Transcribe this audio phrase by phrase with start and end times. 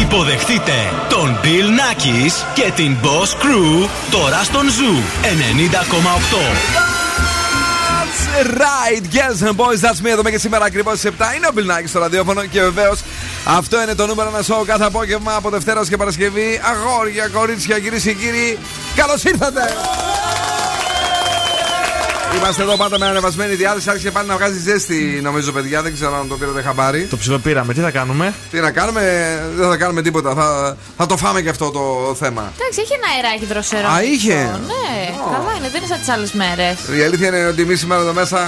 [0.00, 0.72] Υποδεχτείτε
[1.08, 7.00] τον Bill Nackis και την Boss Crew τώρα στον Zoo 90,8.
[8.44, 10.10] right, girls and boys, that's me.
[10.10, 13.00] Εδώ και σήμερα ακριβώς στις 7 είναι ο Bill Nackis στο ραδιόφωνο και βεβαίως
[13.44, 16.60] αυτό είναι το νούμερο ένα σοου κάθε απόγευμα από Δευτέρας και Παρασκευή.
[16.64, 18.58] Αγόρια, κορίτσια, κυρίες και κύριοι,
[18.96, 19.62] καλώς ήρθατε!
[22.36, 23.90] Είμαστε εδώ πάντα με ανεβασμένη διάθεση.
[23.90, 25.82] Άρχισε πάλι να βγάζει ζέστη, νομίζω, παιδιά.
[25.82, 27.04] Δεν ξέρω αν το πήρατε χαμπάρι.
[27.04, 27.74] Το ψιλοπήραμε.
[27.74, 29.02] Τι θα κάνουμε; Τι να κάνουμε,
[29.56, 30.34] δεν θα κάνουμε τίποτα.
[30.34, 32.52] Θα, θα το φάμε και αυτό το θέμα.
[32.60, 33.88] Εντάξει, έχει ένα αεράκι δροσερό.
[33.88, 34.34] Α, είχε.
[34.34, 35.32] Ναι, oh.
[35.32, 36.98] καλά είναι, δεν είναι σαν τις άλλες μέρες.
[36.98, 38.38] Η αλήθεια είναι ότι εμείς σήμερα εδώ μέσα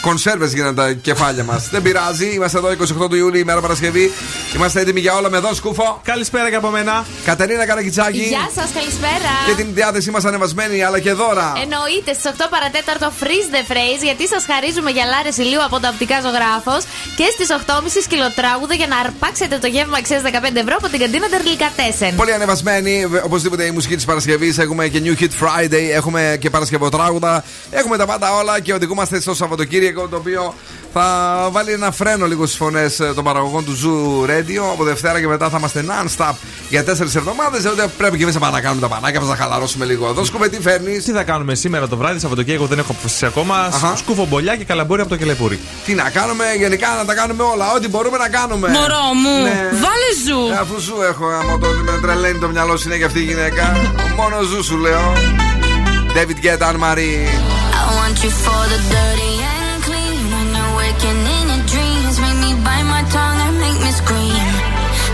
[0.00, 1.68] κονσέρβες γίνανε τα κεφάλια μας.
[1.68, 2.68] δεν πειράζει, είμαστε εδώ
[3.04, 4.12] 28 του Ιούλη, ημέρα Παρασκευή.
[4.54, 6.00] Είμαστε έτοιμοι για όλα με εδώ, σκούφο.
[6.04, 7.04] Καλησπέρα και από μένα.
[7.24, 8.18] Κατερίνα Καρακιτσάκη.
[8.18, 9.32] Γεια σας, καλησπέρα.
[9.46, 11.52] Και την διάθεσή μας ανεβασμένη, αλλά και δώρα.
[11.62, 16.16] Εννοείται στις 8 παρατέταρτο freeze the phrase, γιατί σας χαρίζουμε γυαλάρε ηλίου από τα οπτικά
[16.24, 16.82] ζωγράφος.
[17.18, 21.28] Και στις 8.30 σκυλοτράγουδο για να αρπάξετε το γεύμα αξίας 15 ευρώ από την καντίνα
[21.28, 22.14] Τερλικατέσεν.
[22.16, 22.94] Πολύ ανεβασμένη,
[23.28, 24.58] οπωσδήποτε η μουσική της Παρασκευής.
[24.58, 27.44] Έχουμε και New Hit Friday, έχουμε και Παρασκευοτράγουδα.
[27.70, 30.54] Έχουμε τα πάντα όλα και οδηγούμαστε στο Σαββατοκύριακο το οποίο
[30.96, 34.62] θα βάλει ένα φρένο λίγο στις φωνές ε, των παραγωγών του Zoo Radio.
[34.72, 36.34] Από Δευτέρα και μετά θα είμαστε non-stop
[36.68, 37.62] για τέσσερις εβδομάδες.
[37.62, 40.24] Δηλαδή πρέπει και εμείς να κάνουμε τα πανάκια μας, να χαλαρώσουμε λίγο εδώ.
[40.24, 41.04] Σκούφε, τι φέρνεις.
[41.04, 43.56] Τι θα κάνουμε σήμερα το βράδυ, Σαββατοκύριακο δεν έχω αποφασίσει ακόμα.
[43.76, 43.96] Αχα.
[43.96, 45.58] Σκούφο μπολιά και καλαμπούρι από το κελεπούρι.
[45.84, 47.66] Τι να κάνουμε, γενικά να τα κάνουμε όλα.
[47.76, 48.68] Ό,τι μπορούμε να κάνουμε.
[48.68, 49.58] Μωρό μου, ναι.
[49.84, 50.40] βάλε ζου.
[50.52, 53.64] Ε, αφού ζου έχω, άμα το με τρελαίνει το μυαλό συνέχεια αυτή η γυναίκα.
[54.16, 55.12] Μόνο ζου σου λέω.
[56.16, 57.22] David Guetta, Anne Marie.
[57.80, 60.22] I want you for the dirty and clean.
[60.34, 64.46] When you're waking in your dreams, make me bite my tongue and make me scream.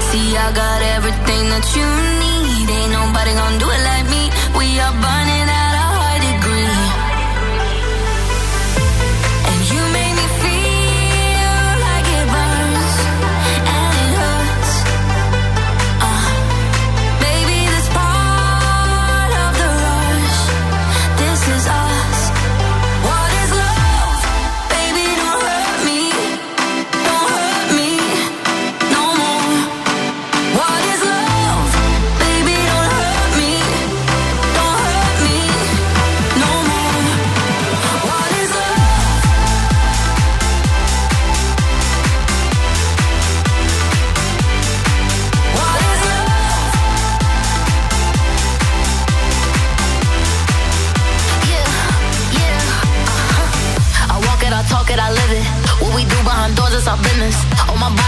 [0.08, 1.88] See, I got everything that you
[2.24, 2.66] need.
[2.76, 4.22] Ain't nobody gonna do it like me.
[4.58, 4.94] We are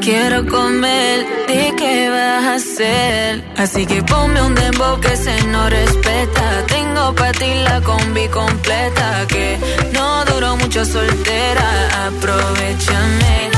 [0.00, 1.26] quiero comer.
[1.46, 3.44] ¿De qué vas a hacer?
[3.56, 6.64] Así que ponme un dembow que se no respeta.
[6.66, 9.26] Tengo para ti la combi completa.
[9.28, 9.58] Que
[9.92, 12.06] no duró mucho soltera.
[12.06, 13.53] Aprovechame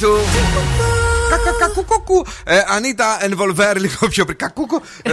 [0.00, 0.18] Λαουρίντα του.
[1.30, 2.24] Κακακακουκουκου.
[2.44, 4.38] Ε, Ανίτα Ενβολβέρ, λίγο πιο πριν.
[4.38, 4.80] Κακούκου.
[5.02, 5.12] Ε,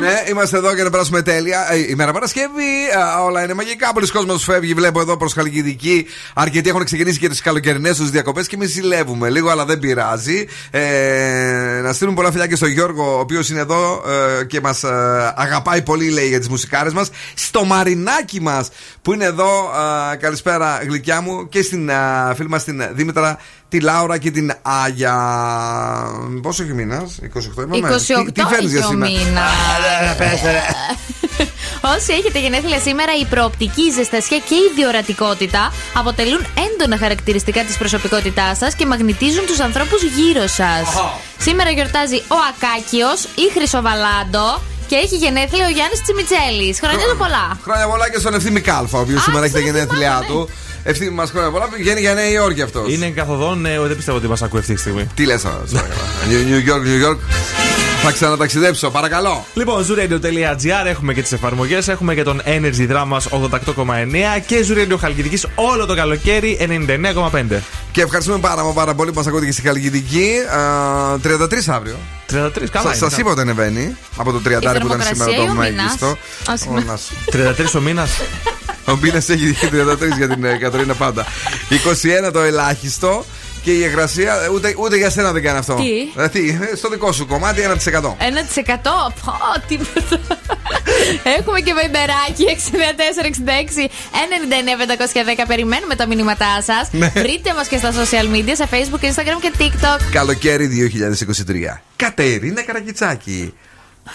[0.00, 1.72] ναι, είμαστε εδώ για να περάσουμε τέλεια.
[1.72, 2.72] Ε, ημέρα Παρασκευή,
[3.24, 3.92] όλα είναι μαγικά.
[3.92, 6.06] Πολλοί κόσμο φεύγει, βλέπω εδώ προς Χαλκιδική.
[6.34, 10.46] Αρκετοί έχουν ξεκινήσει και τις καλοκαιρινές τους διακοπές και εμείς ζηλεύουμε λίγο, αλλά δεν πειράζει.
[11.82, 14.02] να στείλουμε πολλά φιλιά και στον Γιώργο, ο οποίος είναι εδώ
[14.46, 14.84] και μας
[15.34, 17.10] αγαπάει πολύ, λέει, για τις μουσικάρες μας.
[17.34, 18.68] Στο μαρινάκι μας
[19.02, 19.70] που είναι εδώ.
[20.20, 21.48] καλησπέρα, γλυκιά μου.
[21.48, 21.90] Και στην
[22.34, 23.38] φίλη μας την Δήμητρα
[23.72, 25.14] τη Λάουρα και την Άγια.
[26.42, 27.78] Πόσο έχει μήνας, 28 είπαμε.
[27.78, 29.10] 28 τι, τι φέρνεις για σήμερα;
[31.94, 37.76] Όσοι έχετε γενέθλια σήμερα, η προοπτική, η ζεστασιά και η διορατικότητα αποτελούν έντονα χαρακτηριστικά της
[37.76, 40.86] προσωπικότητάς σας και μαγνητίζουν τους ανθρώπους γύρω σας.
[41.38, 44.60] Σήμερα γιορτάζει ο Ακάκιος ή Χρυσοβαλάντο.
[44.86, 46.78] Και έχει γενέθλια ο Γιάννης Τσιμιτσέλης.
[46.80, 47.58] Χρόνια πολλά.
[47.62, 50.48] Χρόνια πολλά και στον Ευθύμη Κάλφα, ο οποίος σήμερα έχει τα γενέθλιά του.
[50.82, 51.68] Ευθύμη μας χρόνια πολλά.
[51.68, 52.92] Πηγαίνει για Νέα Υόρκη αυτός.
[52.92, 55.06] Είναι καθοδόν, ναι, δεν πιστεύω ότι μας ακούει αυτή τη στιγμή.
[55.14, 57.18] Τι λες, New York, New York.
[58.04, 59.44] Θα ξαναταξιδέψω, παρακαλώ.
[59.54, 61.88] Λοιπόν, zooradio.gr έχουμε και τις εφαρμογές.
[61.88, 67.60] Έχουμε και τον Energy Drama 88,9 και Zooradio Χαλκιδικής όλο το καλοκαίρι 99,5.
[67.92, 70.30] Και ευχαριστούμε πάρα, πάρα πολύ που μας ακούτε και στη Χαλκιδική.
[71.22, 71.96] 33 αύριο.
[72.32, 72.94] 33, καλά.
[72.94, 76.16] Σα είπα ότι ανεβαίνει από το 30 που ήταν σήμερα το μέγιστο.
[77.30, 78.10] 33 ο μήνας.
[78.84, 81.26] Ο μήνας έχει 33 για την Κατρίνα πάντα.
[82.26, 83.24] 21 το ελάχιστο.
[83.62, 85.74] Και η εγγρασία ούτε, ούτε για σένα δεν κάνει αυτό.
[85.74, 87.70] Τι; Δηλαδή, στο δικό σου κομμάτι 1%.
[87.70, 87.76] 1%?
[89.24, 89.34] Πω,
[89.68, 90.18] τίποτα.
[91.38, 92.44] Έχουμε και βαϊμπεράκι
[93.76, 93.88] 694-66
[95.40, 95.44] 99-510.
[95.46, 96.88] Περιμένουμε τα μηνύματά σας.
[96.92, 97.12] Ναι.
[97.14, 100.00] Βρείτε μας και στα social media, σε Facebook, Instagram και TikTok.
[100.10, 101.82] Καλοκαίρι 2023.
[101.96, 103.54] Κατερίνα Καρακιτσάκη.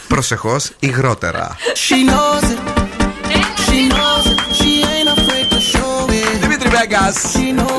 [0.07, 1.55] Προσεχώς υγρότερα.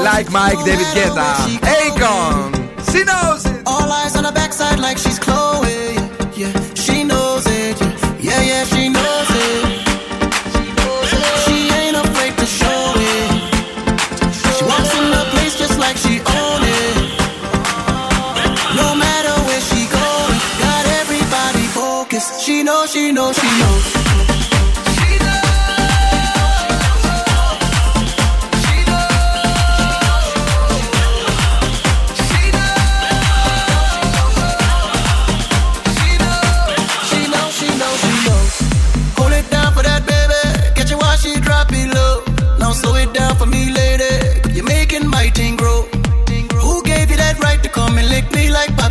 [0.02, 1.30] Like Mike David Guetta.
[1.62, 2.52] Akon.
[2.90, 3.62] She knows it.
[3.64, 5.94] All eyes on her backside like she's Chloe.
[6.34, 7.80] Yeah, she knows it.
[8.20, 9.64] Yeah, yeah, she knows it.
[11.44, 13.18] She ain't afraid to show it.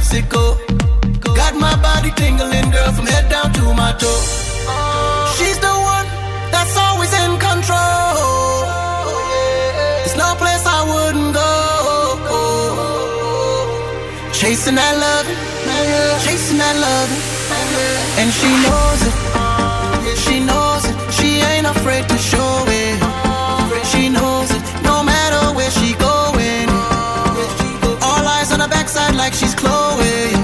[0.07, 0.57] Popsicle.
[1.35, 4.21] Got my body tingling, girl, from head down to my toe.
[5.37, 6.07] She's the one
[6.51, 8.65] that's always in control.
[9.99, 11.51] There's no place I wouldn't go.
[14.33, 15.27] Chasing that love,
[16.23, 17.09] chasing that love,
[18.19, 19.15] and she knows it.
[20.17, 20.95] She knows it.
[21.11, 22.97] She ain't afraid to show it.
[23.91, 24.76] She knows it.
[29.27, 30.36] Like she's close.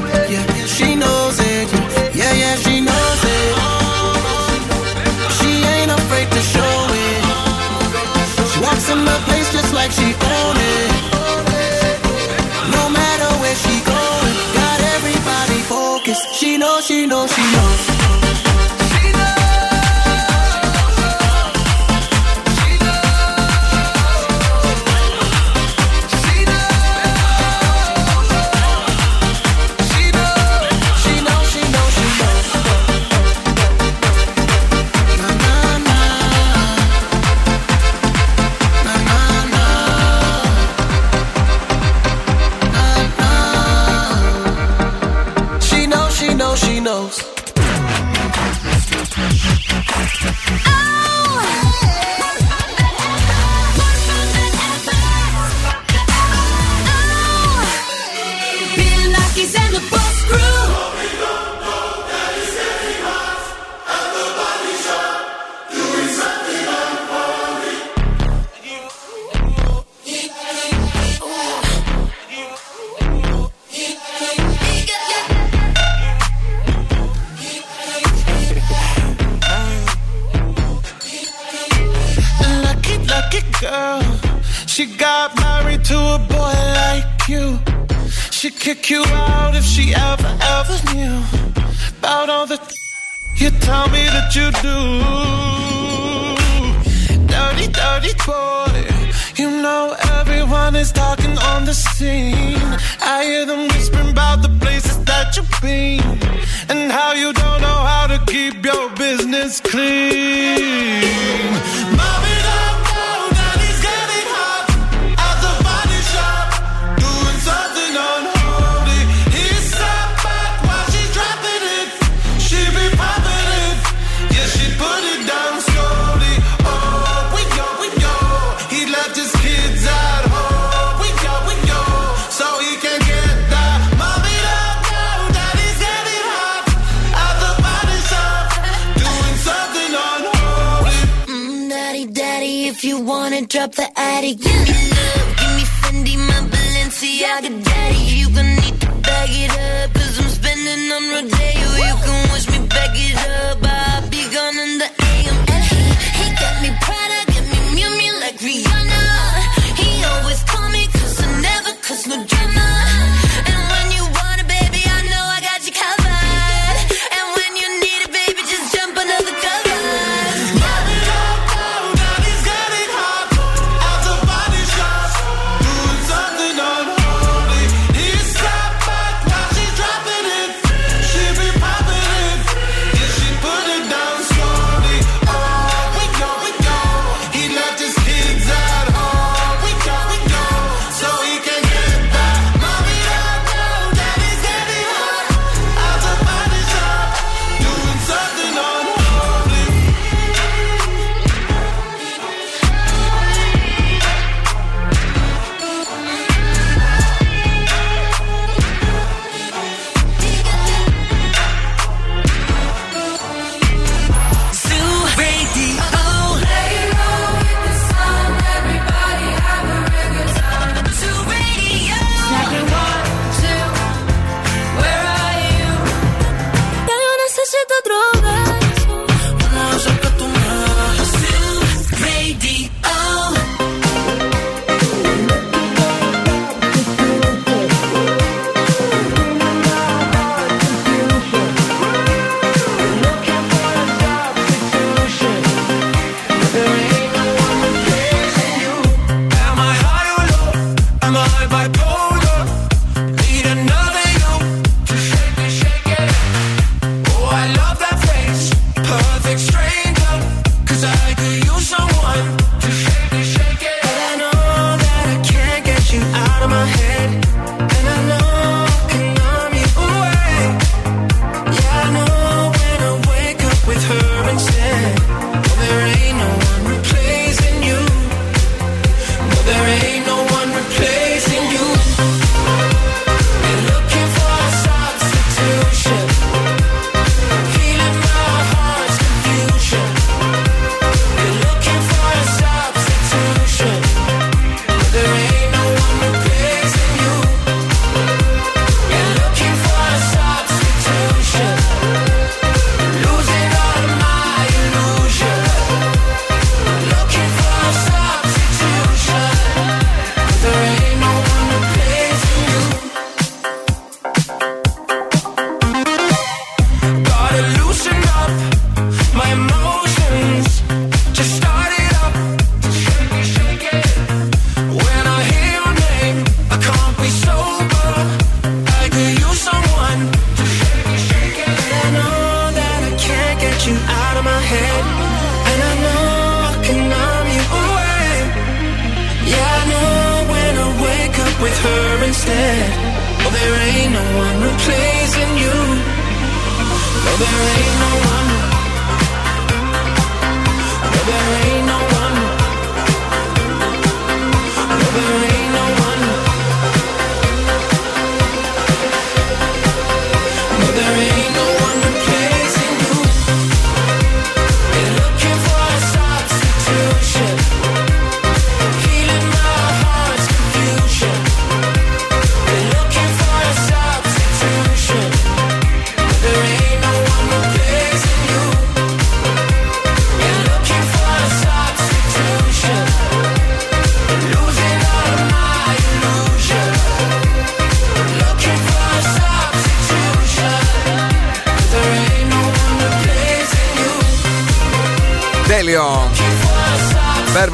[94.36, 95.03] You do.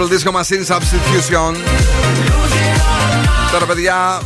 [0.07, 1.55] Disco Machine Substitution.
[3.51, 4.21] Τώρα, παιδιά,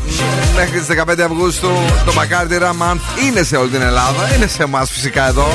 [0.56, 1.68] μέχρι τις 15 Αυγούστου
[2.06, 4.36] το Bacardi Ram Month είναι σε όλη την Ελλάδα.
[4.36, 5.48] Είναι σε εμάς φυσικά εδώ.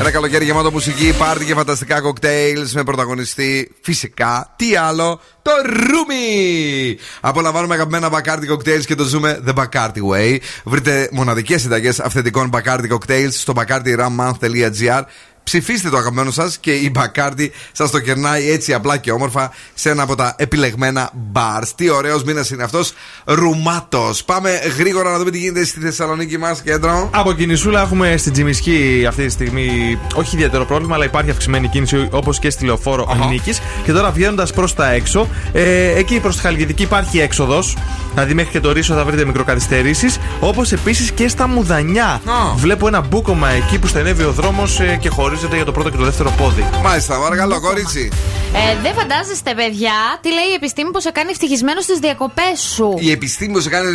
[0.00, 4.54] Ένα καλοκαίρι γεμάτο μουσική, πάρτι και φανταστικά κοκτέιλ με πρωταγωνιστή φυσικά.
[4.56, 6.98] Τι άλλο, το Ρούμι!
[7.20, 10.36] Απολαμβάνουμε αγαπημένα Bacardi cocktails και το ζούμε The Bacardi Way.
[10.64, 15.02] Βρείτε μοναδικές συνταγές αυθεντικών Bacardi cocktails στο bacardirammonth.gr
[15.44, 19.90] Ψηφίστε το αγαπημένο σας και η Μπακάρντι σας το κερνάει έτσι απλά και όμορφα σε
[19.90, 21.68] ένα από τα επιλεγμένα bars.
[21.74, 22.92] Τι ωραίος μήνας είναι αυτός,
[23.24, 24.24] Ρουμάτος.
[24.24, 27.10] Πάμε γρήγορα να δούμε τι γίνεται στη Θεσσαλονίκη μας κέντρο.
[27.12, 32.08] Από κινησούλα έχουμε στην Τζιμισκή αυτή τη στιγμή όχι ιδιαίτερο πρόβλημα, αλλά υπάρχει αυξημένη κίνηση
[32.10, 33.28] όπως και στη λεωφόρο uh-huh.
[33.28, 33.52] Νίκη.
[33.84, 37.76] Και τώρα βγαίνοντας προς τα έξω, ε, εκεί προς τη Χαλκιδική υπάρχει έξοδος.
[38.10, 40.18] Δηλαδή μέχρι και το Ρίσο θα βρείτε μικροκαθυστερήσεις.
[40.40, 42.20] Όπως επίσης και στα Μουδανιά.
[42.56, 45.96] Βλέπω ένα μπούκομα εκεί που στενεύει ο δρόμος ε, και χωρίς για το πρώτο και
[45.96, 46.68] το δεύτερο πόδι.
[46.82, 48.08] Μάλιστα, παρακαλώ, κορίτσι.
[48.52, 52.94] Ε, δεν φαντάζεστε, παιδιά, τι λέει η επιστήμη που σε κάνει ευτυχισμένος στις διακοπές σου.
[52.98, 53.88] Η επιστήμη που σε κάνει.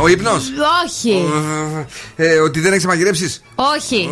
[0.00, 0.42] Ο ύπνος.
[0.84, 1.24] Όχι.
[2.16, 3.34] Ε, ότι δεν έχεις μαγειρέψει.
[3.54, 4.08] Όχι.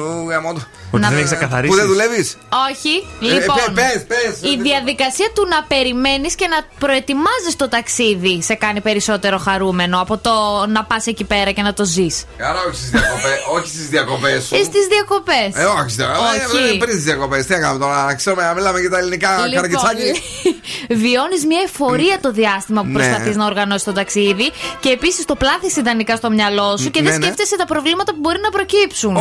[0.90, 1.08] Ότι να...
[1.08, 1.72] δεν έχεις καθαρίσει.
[1.72, 2.36] Που δεν δουλεύεις.
[2.70, 3.06] Όχι.
[3.20, 8.54] Λοιπόν, ε, πες, πες, η διαδικασία του να περιμένεις και να προετοιμάζεις το ταξίδι σε
[8.54, 10.30] κάνει περισσότερο χαρούμενο από το
[10.68, 12.24] να πας εκεί πέρα και να το ζεις.
[12.36, 13.38] Καλά, όχι στις διακοπές.
[13.56, 14.54] όχι στις διακοπές σου.
[14.54, 15.35] Ε, στις διακοπές.
[15.54, 16.72] Ε, όχι στι διακοπέ.
[16.72, 17.46] Ε, πριν στι διακοπές.
[17.46, 20.22] Τι έκανα τώρα, να ξέρουμε να μιλάμε για τα ελληνικά λοιπόν, καρκιτσάκι.
[21.02, 22.92] Βιώνεις μια εφορία το διάστημα που ναι.
[22.92, 27.10] προσπαθείς να οργανώσεις το ταξίδι και επίσης το πλάθεις ιδανικά στο μυαλό σου και δεν
[27.10, 27.24] ναι, ναι.
[27.24, 29.16] σκέφτεσαι τα προβλήματα που μπορεί να προκύψουν.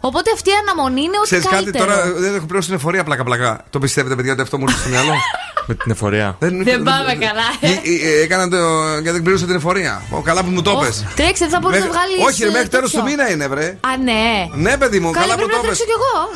[0.00, 3.64] Οπότε αυτή η αναμονή είναι ότι Ξέρεις κάτι τώρα, δεν έχω πλέον στην εφορία πλάκα-πλάκα.
[3.70, 5.12] Το πιστεύετε, παιδιά, ότι αυτό μου ήρθε στο μυαλό;
[5.66, 6.36] Με την εφορία.
[6.38, 7.48] Δεν, δεν πάμε καλά.
[7.60, 8.22] Ε.
[8.22, 8.56] Έκανα το.
[8.92, 10.02] γιατί δεν πλήρωσα την εφορία.
[10.24, 12.24] Καλά που μου το πες Τρέξε, θα μπορεί να βγάλεις.
[12.26, 13.78] Όχι, μέχρι τέλος του μήνα είναι, βρε.
[13.80, 14.48] Α, ναι.
[14.54, 15.84] Ναι, παιδί μου, καλά που το πες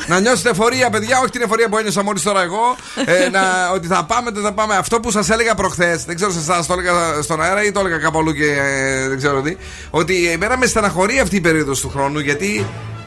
[0.07, 2.75] Να νιώσετε εφορία, παιδιά, όχι την εφορία που ένιωσα μόλις τώρα εγώ.
[3.05, 3.29] Ε,
[3.75, 4.75] ότι θα πάμε, δεν θα πάμε.
[4.75, 7.79] Αυτό που σας έλεγα προχθές, δεν ξέρω σε εσάς το έλεγα στον αέρα ή το
[7.79, 9.57] έλεγα κάπου αλλού και ε, δεν ξέρω τι.
[9.89, 12.65] Ότι εμένα με στεναχωρεί αυτή η περίοδος του χρόνου γιατί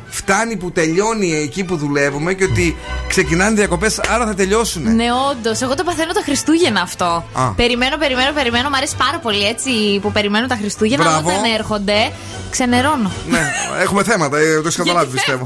[0.08, 2.76] φτάνει που τελειώνει εκεί που δουλεύουμε και ότι
[3.08, 4.94] ξεκινάνε διακοπές, άρα θα τελειώσουν.
[4.94, 5.60] Ναι, όντως.
[5.60, 7.24] Εγώ το παθαίνω τα Χριστούγεννα αυτό.
[7.32, 7.52] Α.
[7.56, 8.68] Περιμένω, περιμένω, περιμένω.
[8.68, 9.70] Μ' αρέσει πάρα πολύ έτσι
[10.02, 11.04] που περιμένω τα Χριστούγεννα.
[11.04, 11.28] Μπράβο.
[11.28, 12.12] Όταν έρχονται,
[12.50, 13.10] ξενερώνω.
[13.28, 15.44] Ναι, έχουμε θέματα, ε, το έχεις καταλάβει πιστεύω.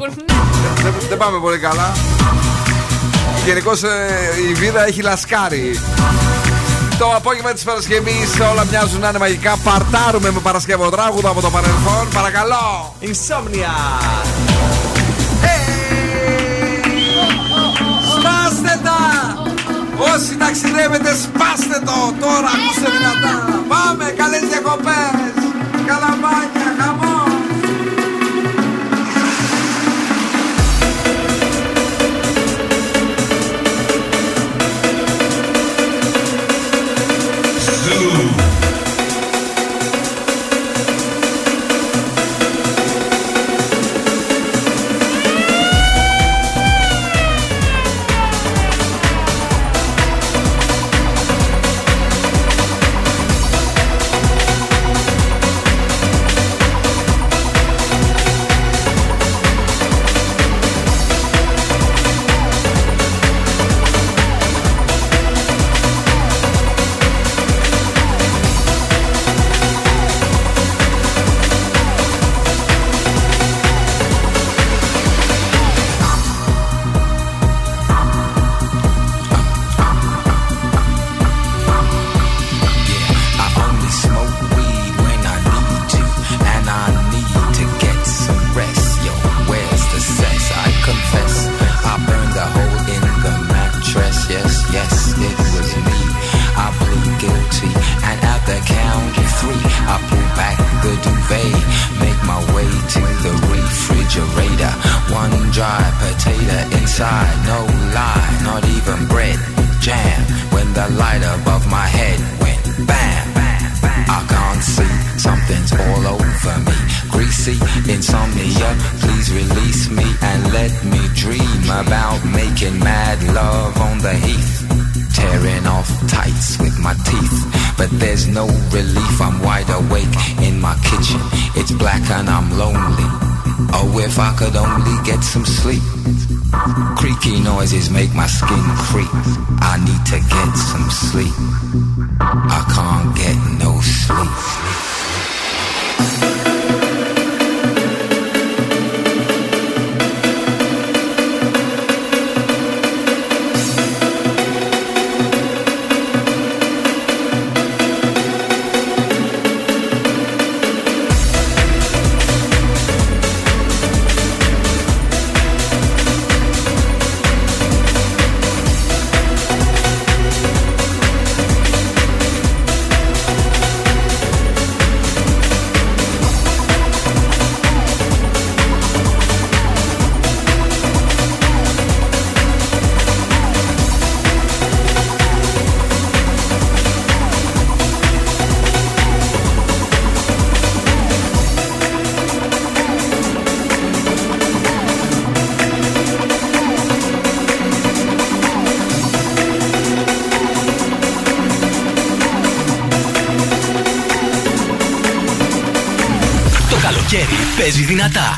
[0.82, 1.92] δεν, δεν πάμε πολύ καλά.
[3.44, 3.88] Γενικώς ε,
[4.50, 5.78] η βίδα έχει λασκάρει.
[7.02, 9.56] Το απόγευμα της Παρασκευής όλα μοιάζουν να είναι μαγικά.
[9.64, 12.08] Παρτάρουμε με Παρασκευοτράγουδο από το παρελθόν.
[12.14, 12.94] Παρακαλώ.
[13.00, 13.74] Insomnia.
[18.12, 19.00] Σπάστε τα!
[20.14, 22.12] Όσοι ταξιδεύετε, σπάστε το!
[22.20, 23.34] Τώρα ακούστε δυνατά!
[23.68, 24.04] Πάμε!
[24.16, 25.34] Καλές διακοπές!
[25.86, 27.11] Καλαμάνια, χαμός!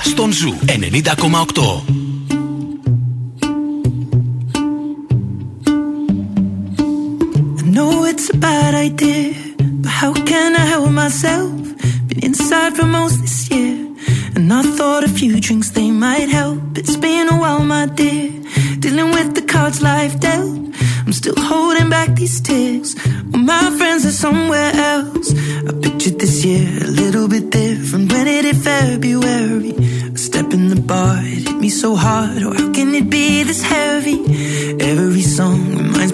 [0.05, 2.14] στον Ζου 90,8.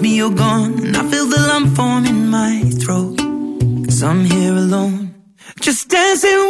[0.01, 0.73] me, you're gone.
[0.85, 3.17] And I feel the lump form in my throat.
[3.85, 5.13] Cause I'm here alone.
[5.59, 6.49] Just dancing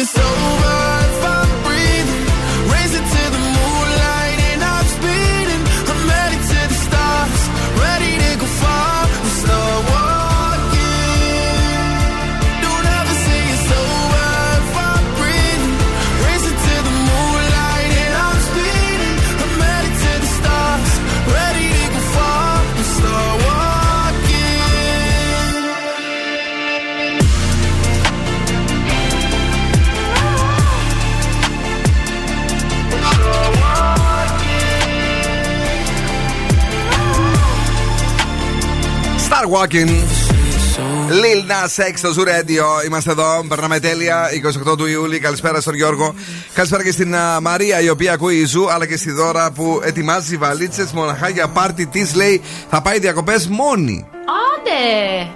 [0.00, 0.29] you so
[39.40, 39.90] Star Walking.
[41.08, 42.86] Lil Nas X στο Zoo Radio.
[42.86, 44.28] Είμαστε εδώ, περνάμε τέλεια.
[44.72, 45.18] 28 του Ιούλη.
[45.18, 46.14] Καλησπέρα στον Γιώργο.
[46.54, 50.36] Καλησπέρα και στην α, Μαρία η οποία ακούει Zoo, αλλά και στη Δώρα που ετοιμάζει
[50.36, 52.14] βαλίτσες μοναχά για πάρτι της.
[52.14, 54.06] Λέει θα πάει διακοπές μόνη.
[54.50, 54.80] Άντε!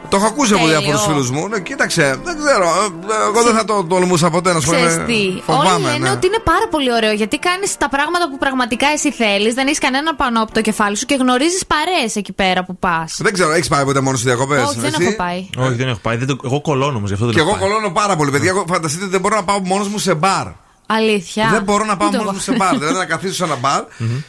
[0.08, 0.78] Το έχω ακούσει από Τέλειο.
[0.80, 1.48] διάφορους φίλους μου.
[1.48, 2.64] Ναι, κοίταξε, δεν ξέρω.
[2.64, 4.72] ε, Εγώ δεν θα το τολμούσα ποτέ να σου πω.
[4.76, 5.68] Ξέρεις ε, τι, Φοβάμαι.
[5.74, 6.10] Όλοι λένε ναι.
[6.10, 9.54] ότι είναι πάρα πολύ ωραίο γιατί κάνεις τα πράγματα που πραγματικά εσύ θέλεις.
[9.54, 13.16] Δεν έχεις κανένα πάνω από το κεφάλι σου και γνωρίζεις παρέες εκεί πέρα που πας.
[13.22, 14.62] Δεν ξέρω, έχεις πάει ποτέ μόνος στις διακοπές.
[14.68, 15.46] Όχι, δεν έχω πάει.
[15.58, 16.16] Όχι, δεν έχω πάει.
[16.16, 17.68] Δεν το- Εγώ κολώνω όμως γι' αυτό δεν Και έχω εγώ πάει.
[17.68, 18.50] κολώνω πάρα πολύ, παιδιά.
[18.50, 20.46] Εγώ Φανταστείτε ότι δεν μπορώ να πάω μόνος μου σε μπαρ.
[20.86, 21.48] Αλήθεια.
[21.50, 22.52] Δεν μπορώ να πάω Ούτε μόνος εγώ.
[22.52, 22.78] μου σε μπαρ.
[22.78, 23.84] δηλαδή να καθίσω σε ένα μπαρ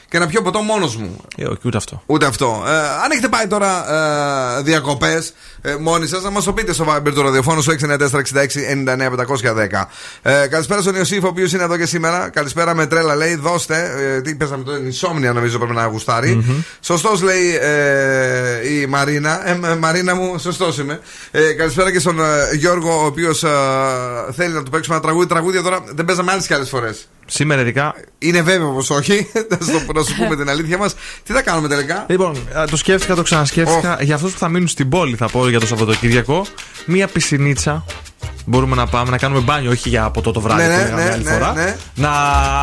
[0.09, 1.21] και να πιω ποτό μόνος μου.
[1.37, 2.01] Ε, όχι, ούτε αυτό.
[2.05, 2.63] Ούτε αυτό.
[2.67, 3.93] Ε, αν έχετε πάει τώρα
[4.57, 5.33] ε, διακοπές
[5.65, 9.87] ε, μόνοι σας, να μας το πείτε στο Viber του ραδιοφώνου σου 694-66-99-510.
[10.21, 12.29] Ε, καλησπέρα στον Ιωσήφ, ο οποίος είναι εδώ και σήμερα.
[12.29, 13.35] Καλησπέρα με τρέλα, λέει.
[13.35, 13.91] Δώστε.
[14.15, 16.63] Ε, τι πέσαμε το Insomnia, νομίζω πρέπει να γουστάρει.
[16.79, 19.49] Σωστός, λέει ε, η Μαρίνα.
[19.49, 20.99] Ε, ε, Μαρίνα μου, σωστός είμαι.
[21.31, 23.43] Ε, καλησπέρα και στον ε, Γιώργο, ο οποίος
[24.31, 25.27] θέλει να του παίξουμε ένα τραγούδι.
[25.27, 27.07] Τραγούδια τώρα δεν παίζαμε άλλες και άλλες φορές.
[27.25, 27.95] Σήμερα ειδικά.
[28.17, 29.27] Είναι βέβαιο πως όχι.
[29.59, 30.95] Να σου- να σου πούμε την αλήθεια μας.
[31.23, 33.97] Τι θα κάνουμε τελικά; Λοιπόν, α, το σκέφτηκα, το ξανασκέφτηκα.
[34.01, 36.45] Για αυτούς που θα μείνουν στην πόλη, θα πω για το Σαββατοκύριακο,
[36.85, 37.85] μία πισινίτσα.
[38.47, 41.03] Μπορούμε να πάμε να κάνουμε μπάνιο, όχι για ποτό το βράδυ Ναι, που ναι, λέγαμε
[41.03, 41.53] ναι, άλλη ναι, φορά.
[41.53, 41.75] ναι.
[41.95, 42.09] Να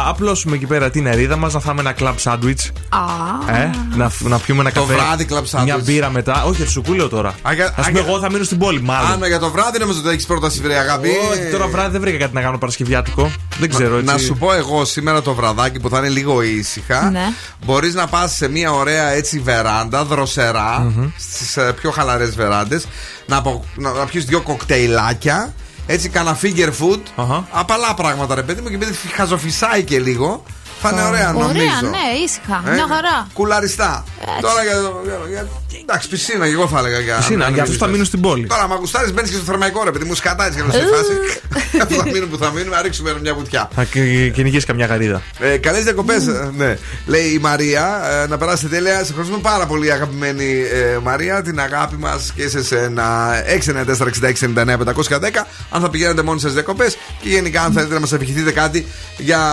[0.06, 2.60] απλώσουμε εκεί πέρα την ερίδα μας, να φάμε ένα κλαμπ σάντουιτ.
[2.88, 4.92] Α, Ε, να, να πιούμε ένα Το καφέ.
[4.94, 5.64] βράδυ club sandwich.
[5.64, 6.44] Μια μπύρα μετά.
[6.44, 7.28] Όχι, σου που λέω τώρα.
[7.42, 9.10] Α, για- Α α, πούμε, για- εγώ θα μείνω στην πόλη, μάλλον.
[9.12, 11.08] Άνα για το βράδυ νομίζω ότι έχεις πρόταση, βρε αγάπη.
[11.08, 13.30] Όχι, τώρα βράδυ δεν βρήκα κάτι να κάνω Παρασκευιάτικο.
[13.58, 14.06] Δεν ξέρω έτσι.
[14.12, 17.10] Να σου πω εγώ σήμερα το βραδάκι που θα είναι λίγο ήσυχα.
[17.10, 17.24] Ναι.
[17.64, 22.86] Μπορείς να πας σε μια ωραία έτσι βεράντα, δροσερά, στις πιο χαλαρές βεράντες,
[23.26, 25.54] να, απο- να, να πιεις δύο κοκτέιλάκια.
[25.92, 27.00] Έτσι, κάνα figure food.
[27.16, 27.46] Αχα.
[27.50, 30.42] Απαλά πράγματα, ρε παιδί μου, και επειδή χαζοφυσάει και λίγο.
[30.82, 31.48] Θα είναι ωραία, νομίζω.
[31.48, 32.62] Ωραία, ναι, ήσυχα.
[32.66, 33.26] Ε, Μια χαρά.
[33.32, 34.04] Κουλαριστά.
[34.40, 34.72] Τώρα για,
[35.04, 35.46] για, για-
[35.82, 37.16] Εντάξει, πισίνα, και εγώ θα έλεγα για.
[37.16, 37.90] Πισίνα, αν για αυτούς θα μιλήσεις.
[37.92, 38.46] μείνουν στην πόλη.
[38.46, 41.14] Τώρα, μα γουστάρεις, μπαίνεις και στο θερμαϊκό, ρε παιδί μου, σκατάει και στη φάση.
[42.00, 43.68] θα μείνουν που θα μείνουν, να ρίξουμε μια βουτιά.
[43.74, 43.84] Θα
[44.32, 45.22] κυνηγήσει καμιά γαρίδα.
[45.38, 46.24] Ε, Καλές διακοπές,
[46.56, 46.78] ναι.
[47.06, 48.00] Λέει η Μαρία.
[48.22, 48.94] Ε, να περάσετε τέλεια.
[48.96, 51.42] Σε ευχαριστούμε πάρα πολύ, αγαπημένη ε, Μαρία.
[51.42, 53.30] Την αγάπη μας και σε σένα.
[53.64, 55.46] 694-6699-510.
[55.70, 58.86] Αν θα πηγαίνετε μόνοι σας διακοπές και γενικά αν θέλετε να μας ευχηθείτε κάτι
[59.18, 59.52] για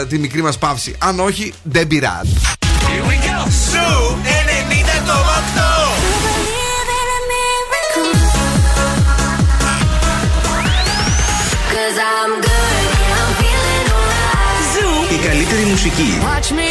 [0.00, 0.94] ε, τη μικρή μας παύση.
[0.98, 2.36] Αν όχι, δεν πειράζει.
[3.70, 4.26] Zoo 90,8.
[11.72, 15.12] Cause I'm good, yeah, I'm feeling alright.
[15.14, 16.10] Η καλύτερη μουσική.
[16.28, 16.70] Watch me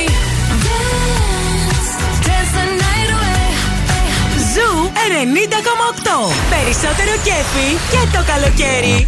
[0.65, 1.89] dance,
[2.27, 3.47] dance the night away.
[4.53, 6.31] Zoo 90,8.
[6.49, 9.07] Περισσότερο κέφι και το καλοκαίρι.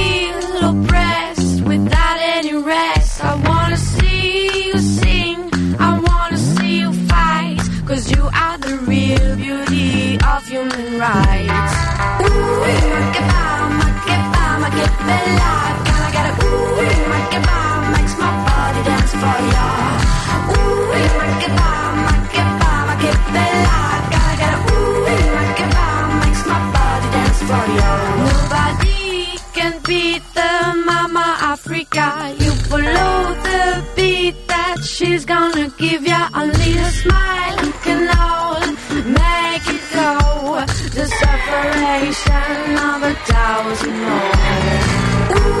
[0.00, 0.39] feel
[37.02, 38.60] smile can all
[39.20, 40.16] make it go.
[40.96, 45.36] The separation of a thousand more.
[45.36, 45.60] Ooh.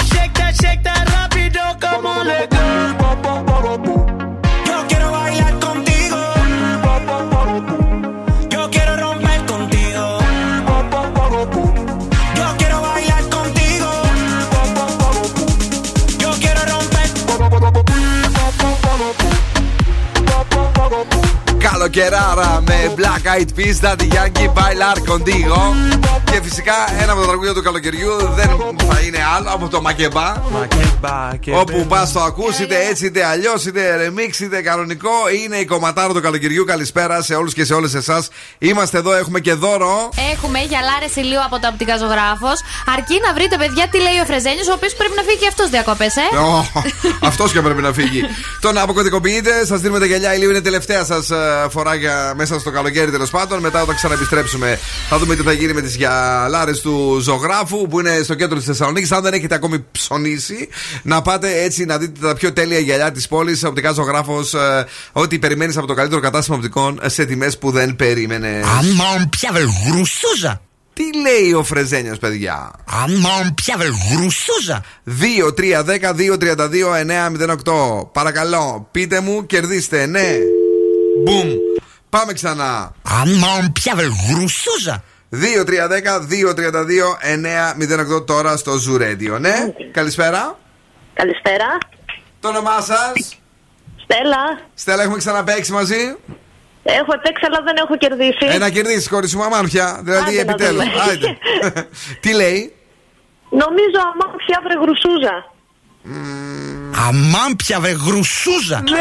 [0.13, 4.00] shake that, shake that rápido como le gusta.
[21.61, 25.59] Καλοκαιράρα με Black Eyed Peas, Daddy Yankee, Bailar Contigo.
[26.31, 28.49] Και φυσικά ένα από τα τραγούδια του καλοκαιριού δεν
[28.89, 30.33] θα είναι άλλο από το Μακεμπά.
[30.51, 35.09] Μακέμπα και Όπου πας το ακούς είτε έτσι είτε αλλιώς, είτε remix είτε κανονικό.
[35.43, 36.65] Είναι η κομματάρα του καλοκαιριού.
[36.65, 38.29] Καλησπέρα σε όλους και σε όλες εσάς.
[38.57, 40.09] Είμαστε εδώ, έχουμε και δώρο.
[40.33, 42.59] Έχουμε γυαλάρε ηλίου από το οπτικά ζωγράφος.
[42.95, 45.69] Αρκεί να βρείτε, παιδιά, τι λέει ο Φρεζένιος, ο οποίος πρέπει να φύγει και αυτός
[45.69, 46.27] διακοπές, ε.
[47.29, 48.21] Αυτός και πρέπει να φύγει.
[48.65, 50.49] Τον αποκωδικοποιείτε, σας δίνουμε τα γυαλιά ηλίου.
[50.49, 51.29] Είναι τελευταία σας
[51.69, 53.59] φορά για μέσα στο καλοκαίρι τέλος πάντων.
[53.59, 54.79] Μετά όταν ξαναεπιστρέψουμε
[55.09, 58.65] θα δούμε τι θα γίνει με τις γυαλάρες του ζωγράφου που είναι στο κέντρο της
[58.65, 59.11] Θεσσαλονίκης.
[59.11, 60.69] Αν δεν έχετε ακόμη ψωνίσει,
[61.03, 63.63] να πάτε έτσι να δείτε τα πιο τέλεια γυαλιά της πόλης.
[63.63, 64.55] Οπτικά ζωγράφος,
[65.11, 68.65] ό,τι περιμένεις από το καλύτερο κατάστημα οπτικών σε τιμές που δεν περίμενες.
[68.65, 70.61] Αμάν πια βε γρουσούζα.
[70.93, 74.83] Τι λέει ο Φρεζένιος, παιδιά; Αμάν πια βε γρουσούζα.
[78.03, 78.11] 2-3-10-2-32-9-08.
[78.11, 80.37] Παρακαλώ, πείτε μου, κερδίστε, ναι.
[81.23, 81.49] Μπουμ.
[82.09, 82.91] Πάμε ξανά.
[83.03, 85.03] Αμάν πια βε γρουσούζα.
[88.17, 89.39] 2-3-10-2-32-9-08 τώρα στο Ζουρέντιο.
[89.39, 89.53] Ναι,
[89.91, 90.59] καλησπέρα.
[91.13, 91.77] Καλησπέρα.
[92.39, 93.37] Το όνομά σας;
[94.03, 94.61] Στέλλα.
[94.73, 96.15] Στέλλα, έχουμε ξαναπέξει μαζί;
[96.83, 98.45] Έχω παίξει, αλλά δεν έχω κερδίσει.
[98.55, 99.99] Ένα κερδίσει, κόρη μου, αμάρφια.
[100.03, 100.83] Δηλαδή, Άντε να επιτέλους.
[100.83, 101.47] δούμε.
[102.21, 102.73] Τι λέει;
[103.49, 105.35] Νομίζω αμάξια βρε γρουσούζα.
[107.07, 108.83] Αμάν πια βε γρουσούζα.
[108.89, 108.99] Ναι,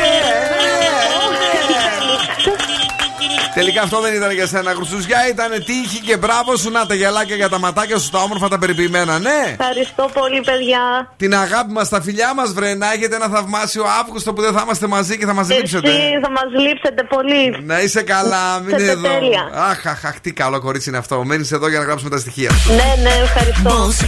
[3.55, 5.29] Τελικά αυτό δεν ήταν για σένα, Χρυσουζιά.
[5.29, 6.71] Ήταν τύχη και μπράβο σου.
[6.71, 9.57] Να τα γυαλάκια για τα ματάκια σου, τα όμορφα, τα περιποιημένα, ναι.
[9.59, 11.13] Ευχαριστώ πολύ, παιδιά.
[11.17, 12.75] Την αγάπη μας, τα φιλιά μας, βρε.
[12.75, 15.89] Να έχετε ένα θαυμάσιο Αύγουστο που δεν θα είμαστε μαζί και θα μας λείψετε.
[15.91, 17.57] Εσύ θα μας λείψετε πολύ.
[17.63, 19.09] Να είσαι καλά, μην είναι Είστε εδώ.
[19.09, 19.51] τέλεια.
[19.55, 21.25] Αχ, αχ, αχ, τι καλό κορίτσι είναι αυτό.
[21.25, 22.51] Μένεις εδώ για να γράψουμε τα στοιχεία.
[22.67, 23.71] Ναι, ναι, ευχαριστώ.
[23.71, 23.99] Boss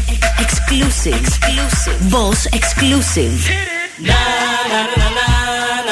[0.45, 1.27] exclusive.
[2.11, 3.39] Boss exclusive.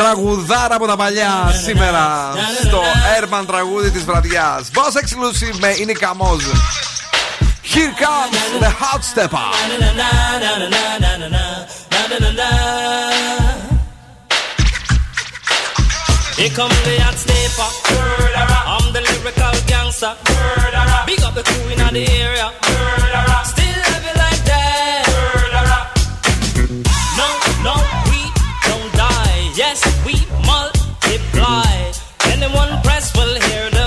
[0.01, 2.33] Τραγουδάρα από τα παλιά σήμερα
[2.65, 2.81] στο
[3.21, 4.71] Urban τραγούδι της βραδιάς.
[4.75, 6.45] Boss Exclusive με είναι καμόζ.
[7.73, 9.49] Here comes the hot stepper.
[16.39, 17.71] Here come the hot stepper.
[18.73, 20.13] I'm the lyrical gangster.
[21.09, 22.47] Big up the crew in the area.
[32.43, 33.85] Anyone press will hear the.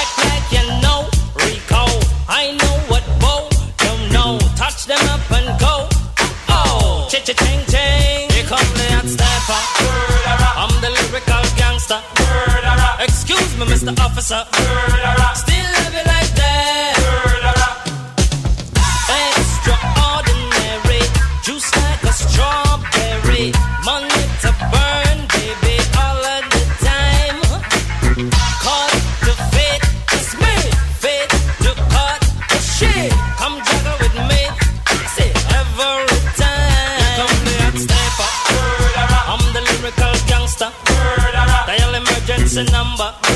[0.00, 1.04] Act like you know.
[2.28, 3.04] I know what
[4.10, 4.38] know.
[4.56, 5.86] Touch them up and go.
[6.48, 7.34] Oh, cha cha.
[8.32, 8.86] Here come the
[9.50, 9.66] hot.
[10.56, 12.00] I'm the lyrical gangster.
[13.04, 13.92] Excuse me, Mr.
[14.00, 14.42] Officer.
[15.34, 15.59] Still
[42.60, 43.29] a number.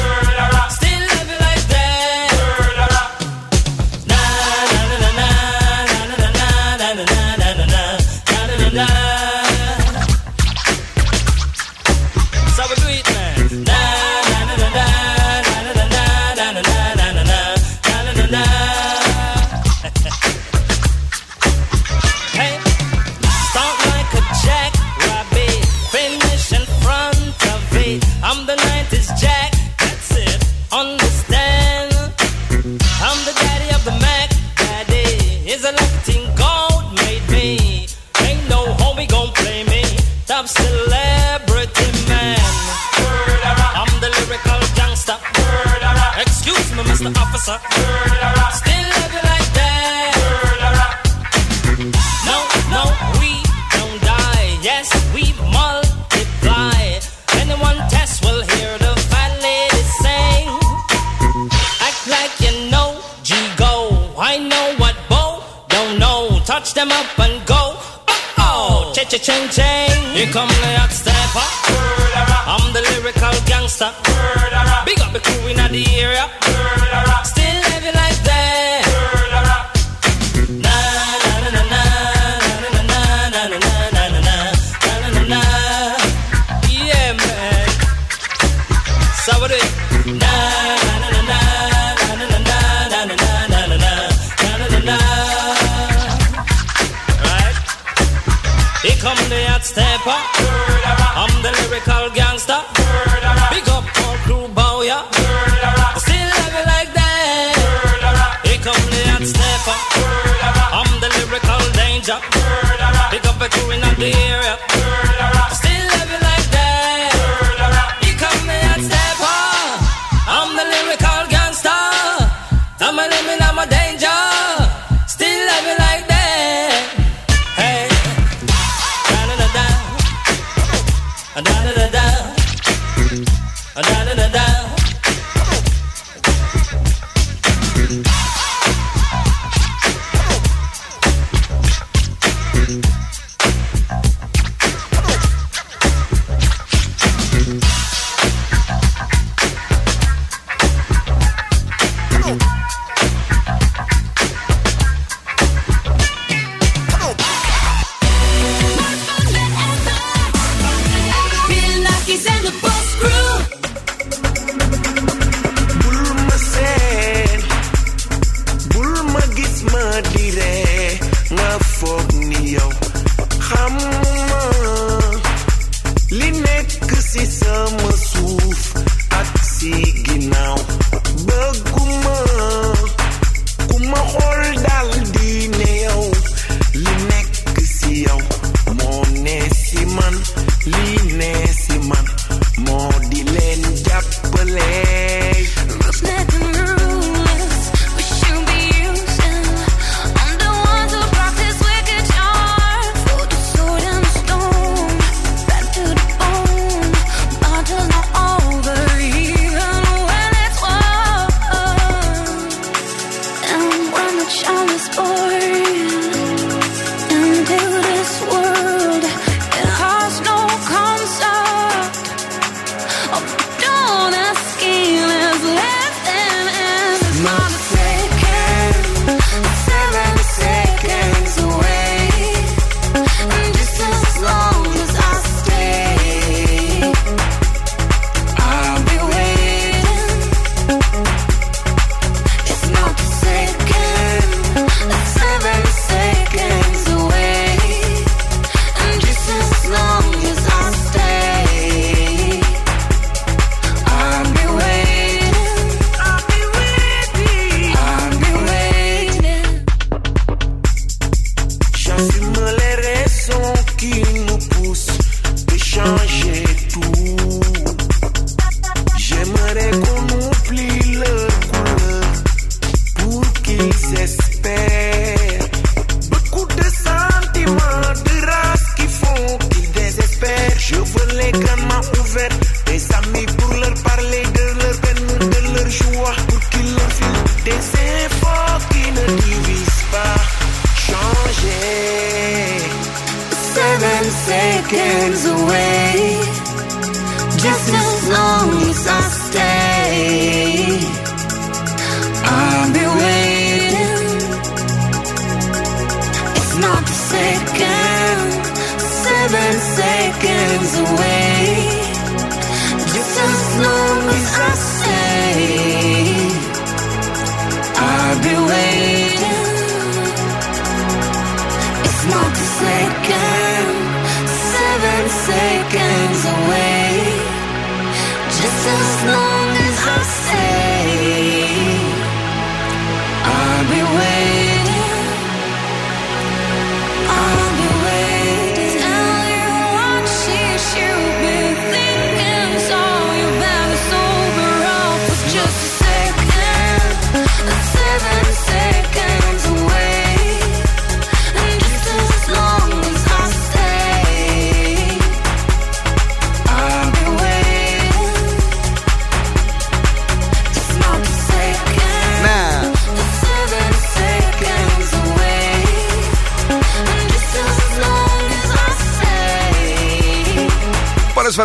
[73.78, 74.84] Gangster.
[74.84, 76.43] Big up the crew in the area.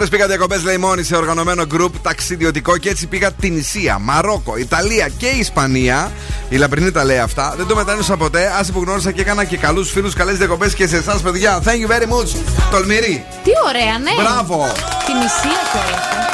[0.09, 5.09] πήγα διακοπές, λέει μόνοι σε οργανωμένο group ταξιδιωτικό και έτσι πήγα την Ισία, Μαρόκο, Ιταλία
[5.17, 6.11] και Ισπανία.
[6.49, 7.53] Η Λαμπρινή τα λέει αυτά.
[7.57, 8.51] Δεν το μετάνιωσα ποτέ.
[8.59, 11.61] Άσε που γνώρισα και έκανα και καλούς φίλους, καλές διακοπές και σε εσάς, παιδιά.
[11.65, 12.35] Thank you very much.
[12.71, 13.25] Τολμηρή.
[13.43, 14.23] Τι ωραία, ναι.
[14.23, 14.71] Μπράβο.
[15.05, 16.27] Την Ισία τώρα.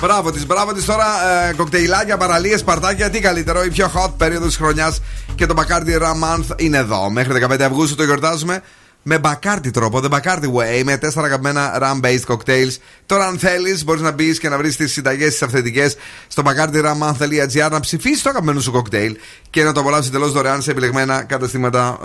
[0.00, 1.06] Μπράβο της, μπράβο της τώρα.
[1.48, 3.10] Ε, κοκτέιλάκια, παραλίες, παρτάκια.
[3.10, 5.00] Τι καλύτερο, η πιο hot περίοδος της χρονιάς.
[5.34, 7.10] Και το Bacardi month είναι εδώ.
[7.10, 8.62] Μέχρι 15 Αυγούστου το γιορτάζουμε
[9.08, 12.76] με μπακάρτι τρόπο, the Bacardi way, με τέσσερα αγαπημένα rum-based cocktails.
[13.06, 15.96] Τώρα, αν θέλεις, μπορείς να μπεις και να βρεις τις συνταγές τη αυθεντικές
[16.26, 19.16] στο bacardiram.gr να ψηφίσεις το αγαπημένο σου κοκτέιλ
[19.50, 21.98] και να το απολαύσεις εντελώς δωρεάν σε επιλεγμένα καταστήματα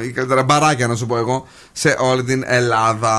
[0.00, 3.14] ε, ή καλύτερα μπαράκια, να σου πω εγώ, σε όλη την Ελλάδα.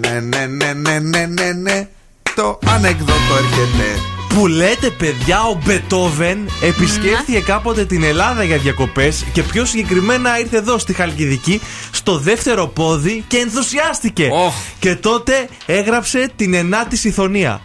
[0.00, 1.88] Ναι, ναι, ναι, ναι, ναι, ναι, ναι.
[2.34, 4.19] Το ανέκδοτο έρχεται.
[4.34, 10.56] Που λέτε, παιδιά, ο Μπετόβεν επισκέφθηκε κάποτε την Ελλάδα για διακοπές και πιο συγκεκριμένα ήρθε
[10.56, 11.60] εδώ στη Χαλκιδική
[11.90, 14.30] στο δεύτερο πόδι και ενθουσιάστηκε.
[14.78, 17.60] Και τότε έγραψε την ενάτη συμφωνία.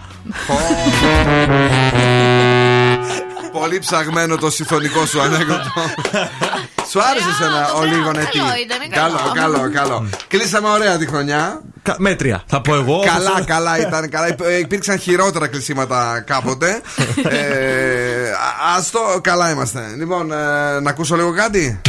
[3.51, 5.71] Πολύ ψαγμένο το συμφωνικό σου ανέκδοτο.
[6.89, 8.37] Σου άρεσε εσένα ο λίγο νετή.
[8.65, 10.09] ήταν, Καλό, καλό, καλό.
[10.27, 11.61] Κλείσαμε ωραία τη χρονιά.
[11.83, 13.03] Κα- Μέτρια, θα πω εγώ.
[13.05, 14.09] Καλά, καλά ήταν.
[14.09, 14.27] Καλά.
[14.27, 16.81] Υπ- ε, Υπήρξαν χειρότερα κλεισίματα κάποτε.
[17.29, 19.93] ε, α- ας το, καλά είμαστε.
[19.97, 20.35] Λοιπόν, ε,
[20.79, 21.81] να ακούσω λίγο κάτι.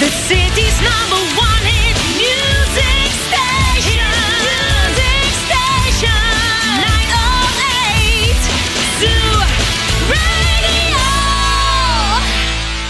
[0.00, 1.45] The city's number one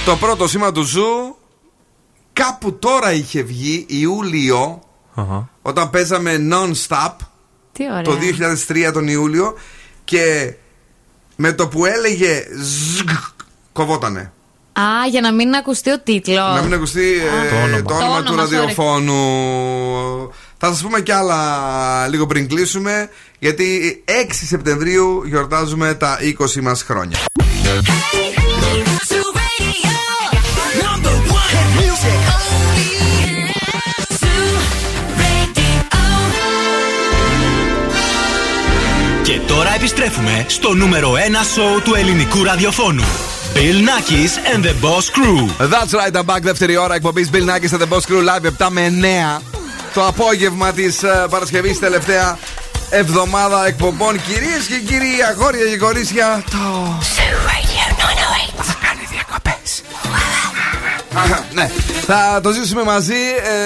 [0.07, 1.37] Το πρώτο σήμα του Zoo
[2.32, 4.82] κάπου τώρα είχε βγει Ιούλιο
[5.62, 7.12] όταν παίζαμε non-stop
[7.72, 8.02] Τι ωραία.
[8.02, 8.18] το
[8.88, 9.54] 2003 τον Ιούλιο
[10.04, 10.54] και
[11.36, 13.09] με το που έλεγε ζγκ,
[13.72, 14.32] κοβότανε.
[14.72, 16.54] Α, για να μην ακουστεί ο τίτλος.
[16.54, 17.82] Να μην ακουστεί ε, Το όνομα.
[17.82, 19.20] το όνομα Το του όνομα, ραδιοφώνου.
[20.59, 26.82] Θα σας πούμε κι άλλα λίγο πριν κλείσουμε γιατί 6 Σεπτεμβρίου γιορτάζουμε τα 20 μας
[26.82, 27.18] χρόνια.
[27.64, 28.45] Zoo
[39.22, 41.16] Και τώρα επιστρέφουμε στο νούμερο 1
[41.55, 43.05] σοου του ελληνικού ραδιοφώνου.
[43.55, 45.49] Bill Nackis and the Boss Crew.
[45.59, 46.43] That's right, I'm back.
[46.43, 48.93] Δεύτερη ώρα εκπομπής Bill Nackis and the Boss Crew Live 7 με
[49.39, 49.57] 9
[49.97, 51.01] το απόγευμα της
[51.31, 52.39] Παρασκευής, τελευταία
[52.91, 54.22] εβδομάδα εκπομπών.
[54.22, 56.97] Κυρίες και κύριοι, αγόρια και κορίτσια, το.
[61.53, 61.71] Ναι,
[62.07, 63.14] θα το ζήσουμε μαζί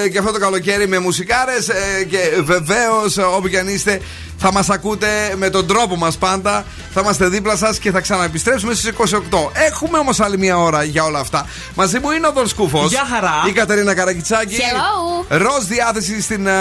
[0.05, 4.01] ε, και αυτό το καλοκαίρι με μουσικάρες ε, και βεβαίως ε, όπου και αν είστε
[4.43, 6.65] θα μας ακούτε με τον τρόπο μας πάντα
[6.95, 9.15] θα είμαστε δίπλα σας και θα ξαναεπιστρέψουμε στις 28
[9.53, 13.07] έχουμε όμως άλλη μια ώρα για όλα αυτά μαζί μου είναι ο Δον Σκούφος Γεια
[13.15, 13.33] χαρά.
[13.49, 15.25] η Κατερίνα Καρακιτσάκη Hello.
[15.29, 16.53] Ροζ διάθεση στην ε,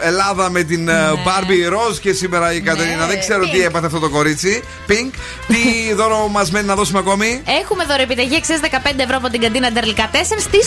[0.00, 0.92] Ελλάδα με την ε,
[1.26, 3.66] Barbie Ροζ και σήμερα η Κατερίνα δεν ξέρω τι Pink.
[3.66, 5.10] έπαθε αυτό το κορίτσι Pink
[5.48, 8.66] τι δώρο μας μένει να δώσουμε ακόμη; Έχουμε δωρεπιταγή αξία 15
[8.96, 10.58] ευρώ από την καντίνα Ντερλικά 4 στι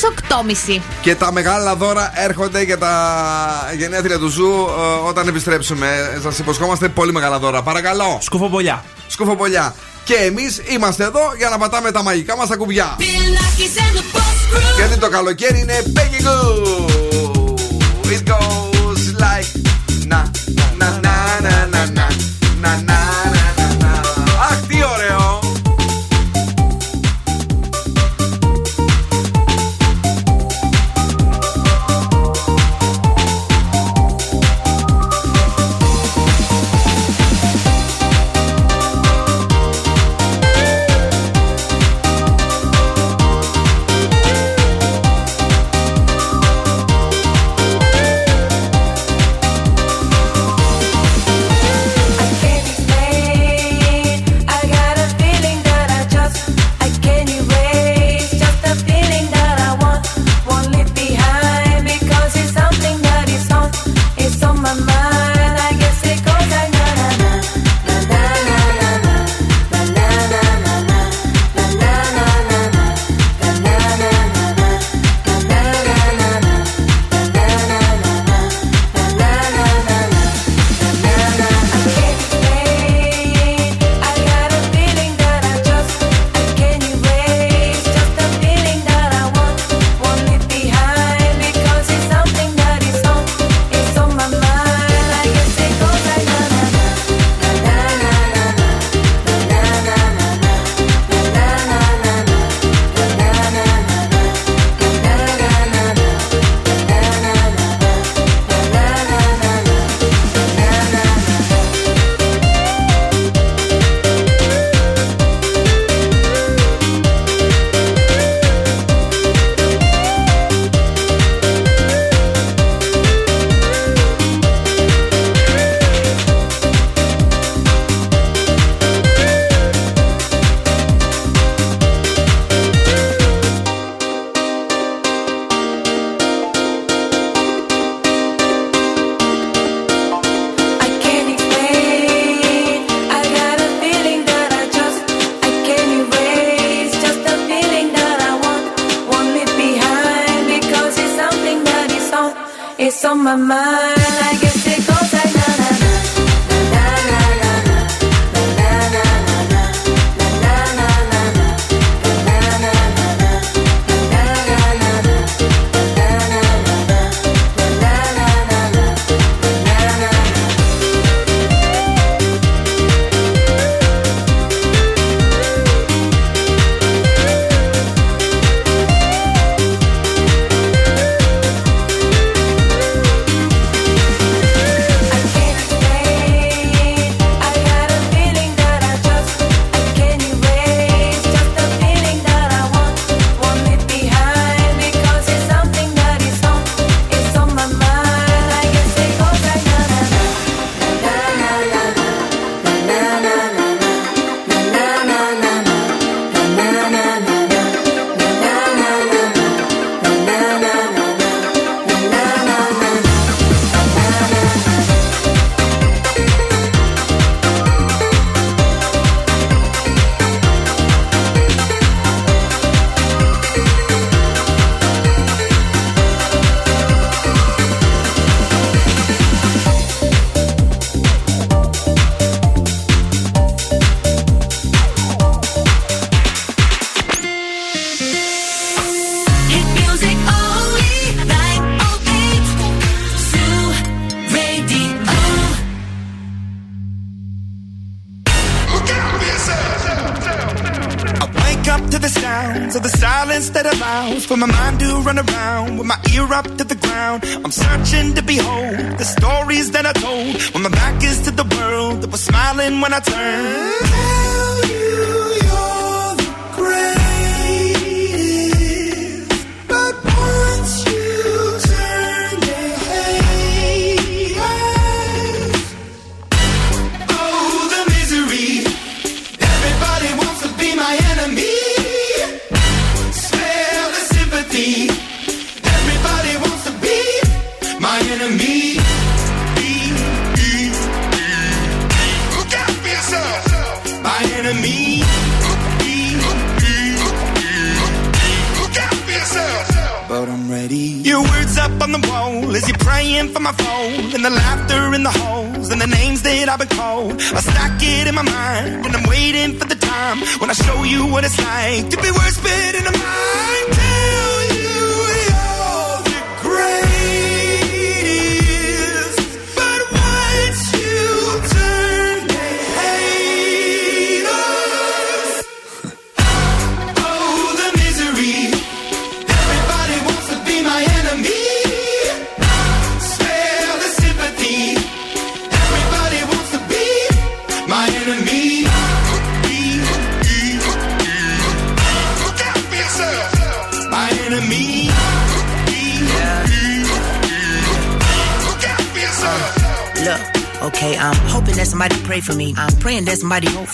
[0.78, 0.82] 8.30.
[1.02, 2.94] Και τα μεγάλα δώρα έρχονται για τα
[3.78, 6.09] γενέθλια του Zoo ε, όταν επιστρέψουμε.
[6.22, 7.62] Σας υποσχόμαστε πολύ μεγάλα δώρα.
[7.62, 8.18] Παρακαλώ.
[8.22, 8.84] Σκουφομπολιά.
[9.08, 9.76] Σκουφοπολιά.
[10.04, 12.96] Και εμείς είμαστε εδώ για να πατάμε τα μαγικά μας τα κουμπιά.
[13.00, 14.78] Bill Nakis and the Boss Crew.
[14.78, 16.90] Γιατί το καλοκαίρι είναι Peggy Gou.
[18.12, 18.69] It goes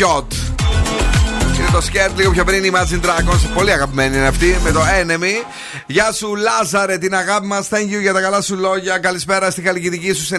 [0.00, 0.39] job.
[1.72, 3.50] Το σκέρτ λίγο πιο πριν η Imagine Dragons.
[3.54, 5.44] Πολύ αγαπημένη είναι αυτή με το Enemy.
[5.86, 7.68] Γεια σου Λάζαρε, την αγάπη μας.
[7.70, 8.98] Thank you για τα καλά σου λόγια.
[8.98, 10.36] Καλησπέρα στη Χαλκιδική σου σε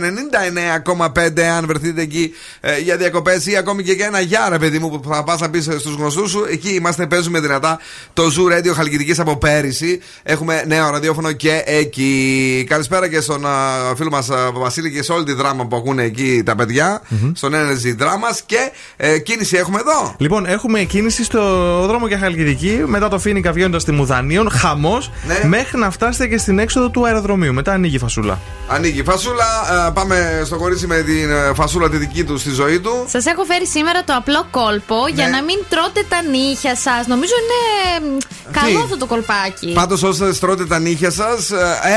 [0.98, 4.80] 99,5 αν βρεθείτε εκεί ε, για διακοπές ή ακόμη και για ένα γεια ρε παιδί
[4.80, 6.46] μου που θα πας να πεις στους γνωστούς σου.
[6.52, 7.80] Εκεί είμαστε, παίζουμε δυνατά
[8.14, 10.00] το Zoo Radio Χαλκιδικής από πέρυσι.
[10.24, 12.66] Έχουμε νέο ραδιόφωνο και εκεί.
[12.70, 13.50] Καλησπέρα και στον α,
[13.96, 17.02] φίλο μας Βασίλη και σε όλη τη δράμα που ακούνε εκεί τα παιδιά.
[17.34, 20.16] Στον Energy Drama και ε, κίνηση έχουμε εδώ.
[20.18, 21.42] Λοιπόν, έχουμε κίνηση στο
[21.88, 22.82] δρόμο για Χαλκιδική.
[22.86, 24.50] Μετά το Φίνικα βγαίνοντας στη Μουδανίων.
[24.52, 25.12] Χαμός.
[25.28, 25.40] Ναι.
[25.48, 27.54] Μέχρι να φτάσετε και στην έξοδο του αεροδρομίου.
[27.54, 28.40] Μετά ανοίγει η φασούλα.
[28.68, 29.04] Ανοίγει.
[29.04, 29.46] Φασούλα,
[29.88, 33.06] ε, πάμε στο κορίτσι με την ε, φασούλα τη δική του στη ζωή του.
[33.08, 35.32] Σας έχω φέρει σήμερα το απλό κόλπο για Ναι.
[35.32, 37.08] να μην τρώτε τα νύχια σας.
[37.08, 38.18] Νομίζω είναι μ,
[38.52, 39.72] καλό αυτό το κολπάκι.
[39.74, 41.52] Πάντως, όσο τρώτε τα νύχια σας,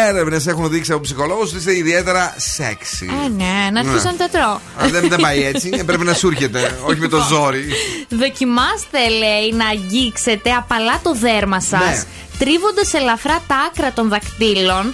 [0.09, 3.11] έρευνες έχουν δείξει από ψυχολόγους ότι είστε ιδιαίτερα σεξι.
[3.25, 4.55] Ε, ναι, να αρχίσω να τα τρώω.
[4.87, 5.71] Α, δεν, δεν πάει έτσι.
[5.79, 6.79] Ε, Πρέπει να σου έρχεται.
[6.85, 7.65] Όχι με το ζόρι.
[8.09, 12.03] Δοκιμάστε, λέει, να αγγίξετε απαλά το δέρμα σας, Ναι.
[12.39, 14.85] τρίβοντας ελαφρά τα άκρα των δακτύλων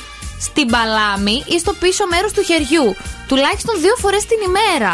[0.46, 2.88] στην παλάμη ή στο πίσω μέρος του χεριού,
[3.28, 4.92] τουλάχιστον δύο φορές την ημέρα.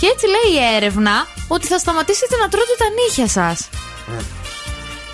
[0.00, 1.14] Και έτσι λέει η έρευνα
[1.48, 3.58] ότι θα σταματήσετε να τρώτε τα νύχια σας.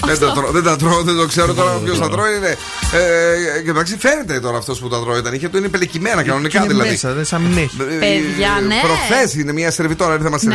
[0.04, 2.36] δεν, τα τρώω, δεν τα τρώω, δεν το ξέρω τώρα ποιος τα τρώει.
[2.36, 2.56] Είναι.
[2.92, 5.22] Ε, και εντάξει, φαίνεται τώρα αυτός που τα τρώει.
[5.22, 6.90] Τα νύχια του είναι πελεκυμένα κανονικά είναι δηλαδή.
[6.90, 7.76] μέσα, δεν σαν μην έχει.
[7.76, 8.80] Παιδιά, ναι.
[8.82, 10.54] Προχθές είναι μια σερβιτόρα, ήρθε να μας Ναι.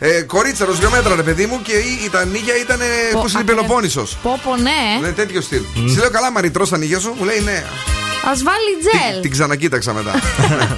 [0.00, 0.18] Σερβίρει.
[0.18, 2.78] Ε, κορίτσα, ροζιομέτρα, ρε παιδί μου, και η, τα νύχια ήταν.
[3.12, 3.44] Πω, Πώ είναι η ακραία.
[3.44, 4.16] Πελοπόννησος.
[4.22, 4.98] Πω, πω, ναι.
[5.06, 5.62] Ναι, τέτοιο στυλ.
[5.86, 7.14] Σε λέω καλά, Μαρή, τρως τα νύχια σου.
[7.18, 7.64] Μου λέει ναι.
[8.24, 9.20] Α βάλει τζελ.
[9.22, 10.12] Την ξανακοίταξα μετά.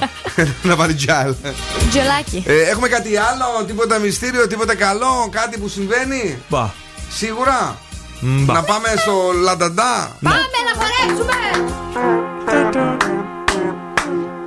[0.68, 1.34] να βάλει τζάλ.
[1.90, 2.42] Τζελάκι.
[2.46, 6.70] Ε, έχουμε κάτι άλλο, τίποτα μυστήριο, τίποτα καλό, κάτι που συμβαίνει; Μπα.
[7.10, 7.78] Σίγουρα.
[8.20, 8.52] Μπα.
[8.54, 9.12] Να πάμε στο
[9.42, 10.16] Λανταντά.
[10.22, 11.34] Πάμε να χορέψουμε!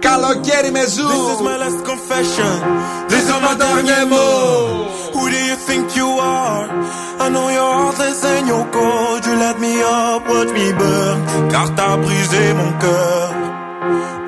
[0.07, 1.09] Καλοκαίρι με ζου.
[1.13, 2.55] This is my last confession.
[3.11, 4.95] These are my dernier mots.
[5.15, 6.09] Who do you think you
[6.43, 6.67] are?
[7.25, 9.21] I know your heartless and your cold.
[9.27, 11.19] You let me up, watch me burn.
[11.53, 13.29] Car t'as brisé mon cœur.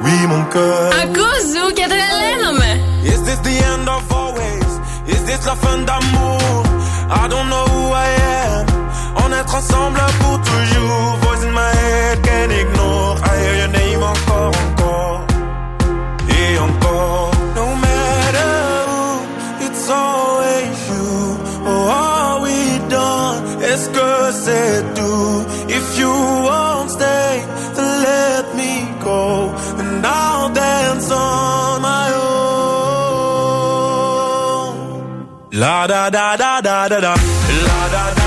[0.05, 0.89] Oui, mon cœur.
[1.03, 2.71] Ακούς ζου και τρελαίνομαι.
[3.13, 4.71] Is this the end of always?
[5.15, 6.61] Is this la fin d'amour?
[7.23, 8.09] I don't know who I
[8.47, 8.65] am.
[9.23, 11.11] On est ensemble pour toujours.
[11.25, 13.13] Voice in my head, can't ignore.
[13.31, 14.55] I hear your name encore,
[17.60, 18.52] No matter
[18.90, 19.02] who,
[19.66, 21.08] it's always you.
[21.70, 22.58] Oh, are we
[22.90, 23.38] done?
[25.78, 27.46] If you won't stay,
[27.76, 28.72] then let me
[29.04, 29.22] go.
[29.80, 32.38] And I'll dance on my own.
[35.52, 37.14] La da da da da da da.
[37.68, 38.27] La da da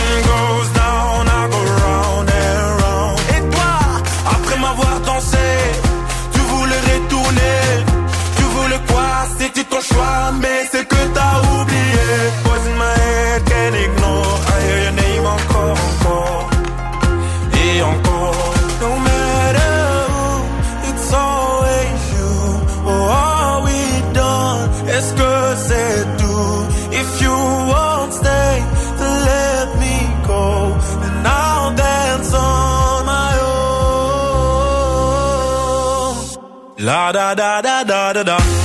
[38.13, 38.60] da da da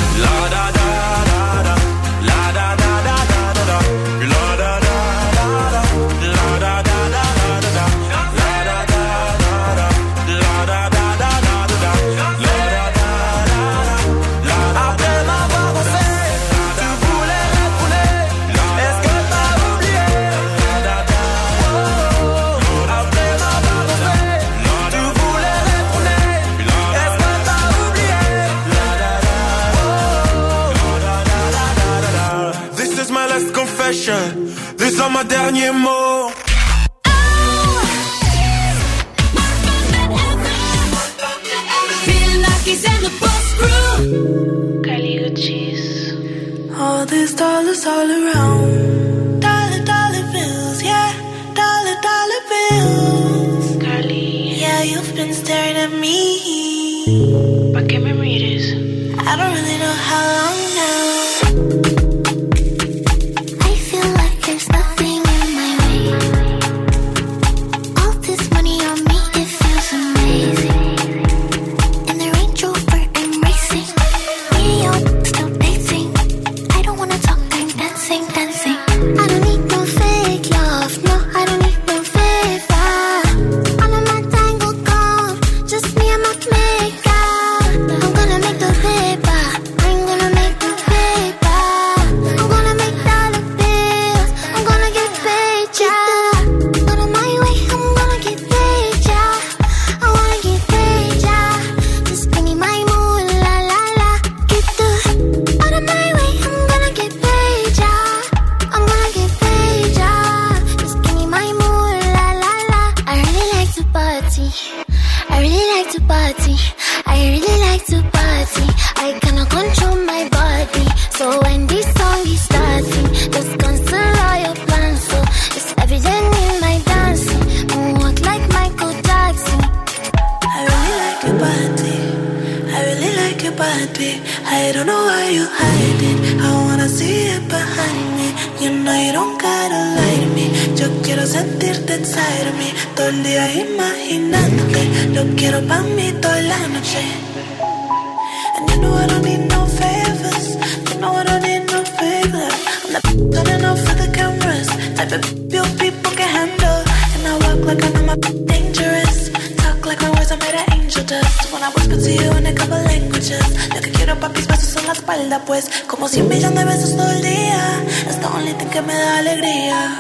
[163.27, 163.75] bitches.
[163.75, 165.71] Lo que quiero pa' mis besos son la espalda, pues.
[165.87, 167.83] Como cien millones de besos todo el día.
[168.09, 169.97] Es the only thing que me da alegría.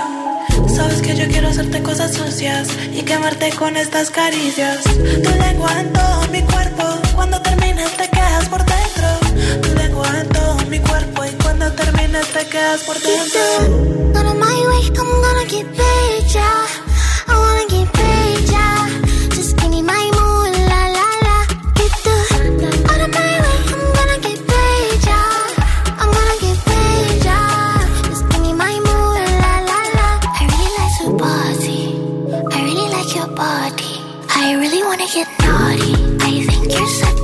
[0.74, 4.82] Sabes que yo quiero hacerte cosas sucias y quemarte con estas caricias.
[4.84, 6.84] Tu lengua en todo mi cuerpo,
[7.14, 9.08] cuando termines te quedas por dentro.
[9.62, 14.06] Tu lengua en todo mi cuerpo y cuando termines te quedas por dentro.
[35.06, 35.92] I get naughty.
[36.20, 37.15] I think you're such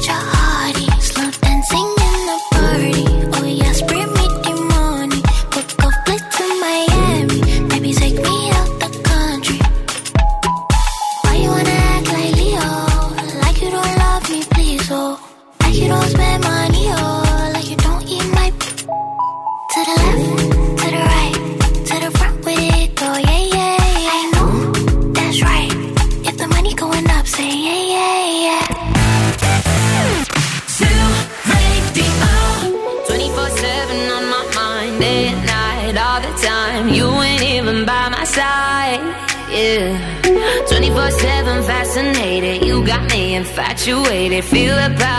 [43.73, 45.11] infatuated, feel about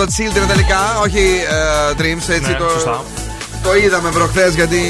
[0.00, 2.68] το Children τελικά, όχι uh, Dreams, έτσι ναι, το.
[2.68, 3.04] Σωστά.
[3.62, 4.80] Το είδαμε προχθές γιατί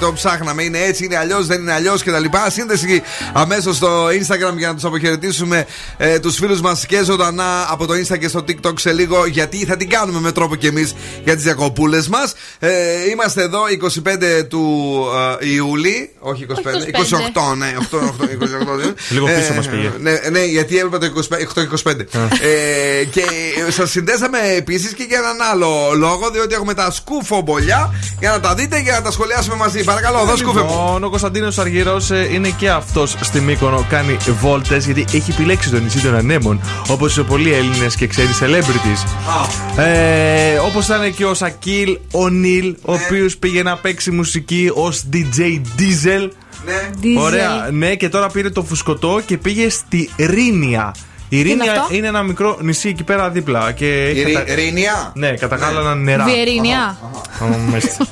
[0.00, 0.62] το ψάχναμε.
[0.62, 2.24] Είναι έτσι, είναι αλλιώς, δεν είναι αλλιώς κτλ.
[2.46, 3.02] Σύνδεση
[3.32, 5.66] αμέσως στο Instagram για να τους αποχαιρετήσουμε
[5.96, 9.26] ε, τους φίλους μας και ζωντανά από το Insta και στο TikTok σε λίγο.
[9.26, 10.94] Γιατί θα την κάνουμε με τρόπο κι εμείς
[11.24, 12.34] για τις διακοπούλες μας.
[12.58, 12.70] Ε,
[13.10, 13.60] είμαστε εδώ
[14.40, 15.04] 25 του
[15.40, 16.10] ε, Ιούλη.
[16.18, 16.54] Όχι 25,
[17.52, 18.94] 28, ναι, 8, 8, 28.
[19.08, 19.92] Λίγο πίσω μας πήγε.
[20.00, 22.00] Ναι, ναι, γιατί έβλεπα το 25, 8-25.
[22.40, 23.24] ε, και
[23.68, 28.54] σας συνδέσαμε επίσης και για έναν άλλο λόγο, διότι έχουμε τα σκουφομπολιά για να τα
[28.54, 29.82] δείτε και να τα σχολιάσουμε μαζί.
[29.86, 30.68] Παρακαλώ, εδώ σκούφε μου.
[30.68, 33.86] Λοιπόν, ο Κωνσταντίνος Αργυρός είναι και αυτός στη Μύκονο.
[33.88, 36.60] Κάνει βόλτες γιατί έχει επιλέξει το νησί των Ανέμων.
[36.88, 39.08] Όπως πολλοί Έλληνες και ξένοι celebrities.
[39.80, 45.04] Ε, Όπως ήταν και ο Σακίλ ο Νίλ, ο οποίος πήγε να παίξει μουσική ως
[45.12, 45.40] DJ
[45.78, 46.28] Diesel.
[46.64, 47.20] Ναι.
[47.20, 50.94] Ωραία, ναι, και τώρα πήρε το φουσκωτό και πήγε στη Ρίνια.
[51.28, 53.72] Η είναι Ρίνια αυτό; είναι ένα μικρό νησί εκεί πέρα δίπλα.
[53.72, 56.24] Και Η έχει Ρι- κατα- Ρίνια; Ναι, καταγάλαναν νερά.
[56.24, 56.80] Βιερίνια.
[57.42, 58.06] Α, μάλιστα.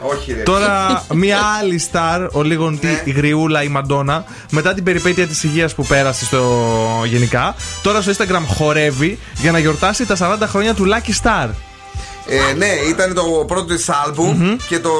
[0.00, 0.42] Όχι, ρε.
[0.42, 5.42] Τώρα, μία άλλη στάρ, ο λίγον τι, η γριούλα, η Μαντόνα, μετά την περιπέτεια της
[5.44, 6.62] υγείας που πέρασε στο
[7.06, 11.48] γενικά, τώρα στο Instagram χορεύει για να γιορτάσει τα 40 χρόνια του Lucky Star.
[12.28, 14.90] Ε, ναι, ήταν το πρώτο της αλμπουμ και το,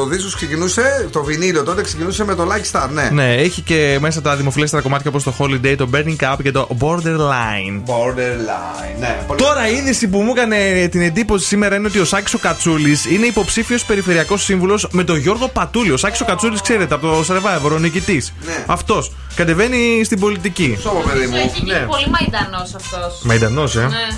[0.00, 3.08] ο δίσκος ξεκινούσε, το βινίλιο τότε ξεκινούσε με το Like Star, ναι.
[3.12, 6.68] Ναι, έχει και μέσα τα δημοφιλέστερα κομμάτια όπως το Holiday, το Burning Cup και το
[6.80, 7.82] Borderline.
[7.86, 9.18] Borderline, ναι.
[9.26, 12.38] Πολύ- Τώρα η είδηση που μου έκανε την εντύπωση σήμερα είναι ότι ο Σάκης ο
[12.38, 15.90] Κατσούλης είναι υποψήφιος περιφερειακός σύμβουλος με τον Γιώργο Πατούλη.
[15.90, 18.32] Ο Σάκης ο Κατσούλης, ξέρετε, από το Survivor, ο νικητής.
[18.46, 18.64] Ναι.
[18.66, 20.78] Αυτός κατεβαίνει στην πολιτική.
[20.80, 21.36] Σώμα, παιδί μου.
[21.36, 21.78] Έχει γίνει Ναι.
[21.78, 23.20] πολύ μαϊντανός αυτός.
[23.22, 23.80] Μαϊντανός, ε.
[23.80, 24.16] Ναι.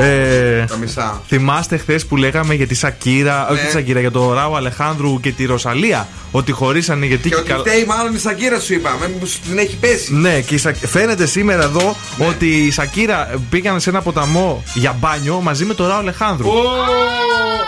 [0.00, 1.22] Ε, Τα μισά.
[1.28, 3.66] θυμάστε χθες που λέγαμε για τη Σακύρα, όχι Ναι.
[3.66, 6.08] τη Σακύρα, για το Ράου Αλεχάνδρου και τη Ρωσαλία.
[6.30, 7.28] Ότι χωρίσανε γιατί.
[7.28, 10.14] Και ότι καλ- φταίει μάλλον η Σακύρα σου είπα, μήπως την έχει πέσει.
[10.14, 12.26] Ναι, και η Σα- φαίνεται σήμερα εδώ Ναι.
[12.26, 16.48] ότι η Σακύρα πήγαν σε ένα ποταμό για μπάνιο μαζί με το Ράου Αλεχάνδρου.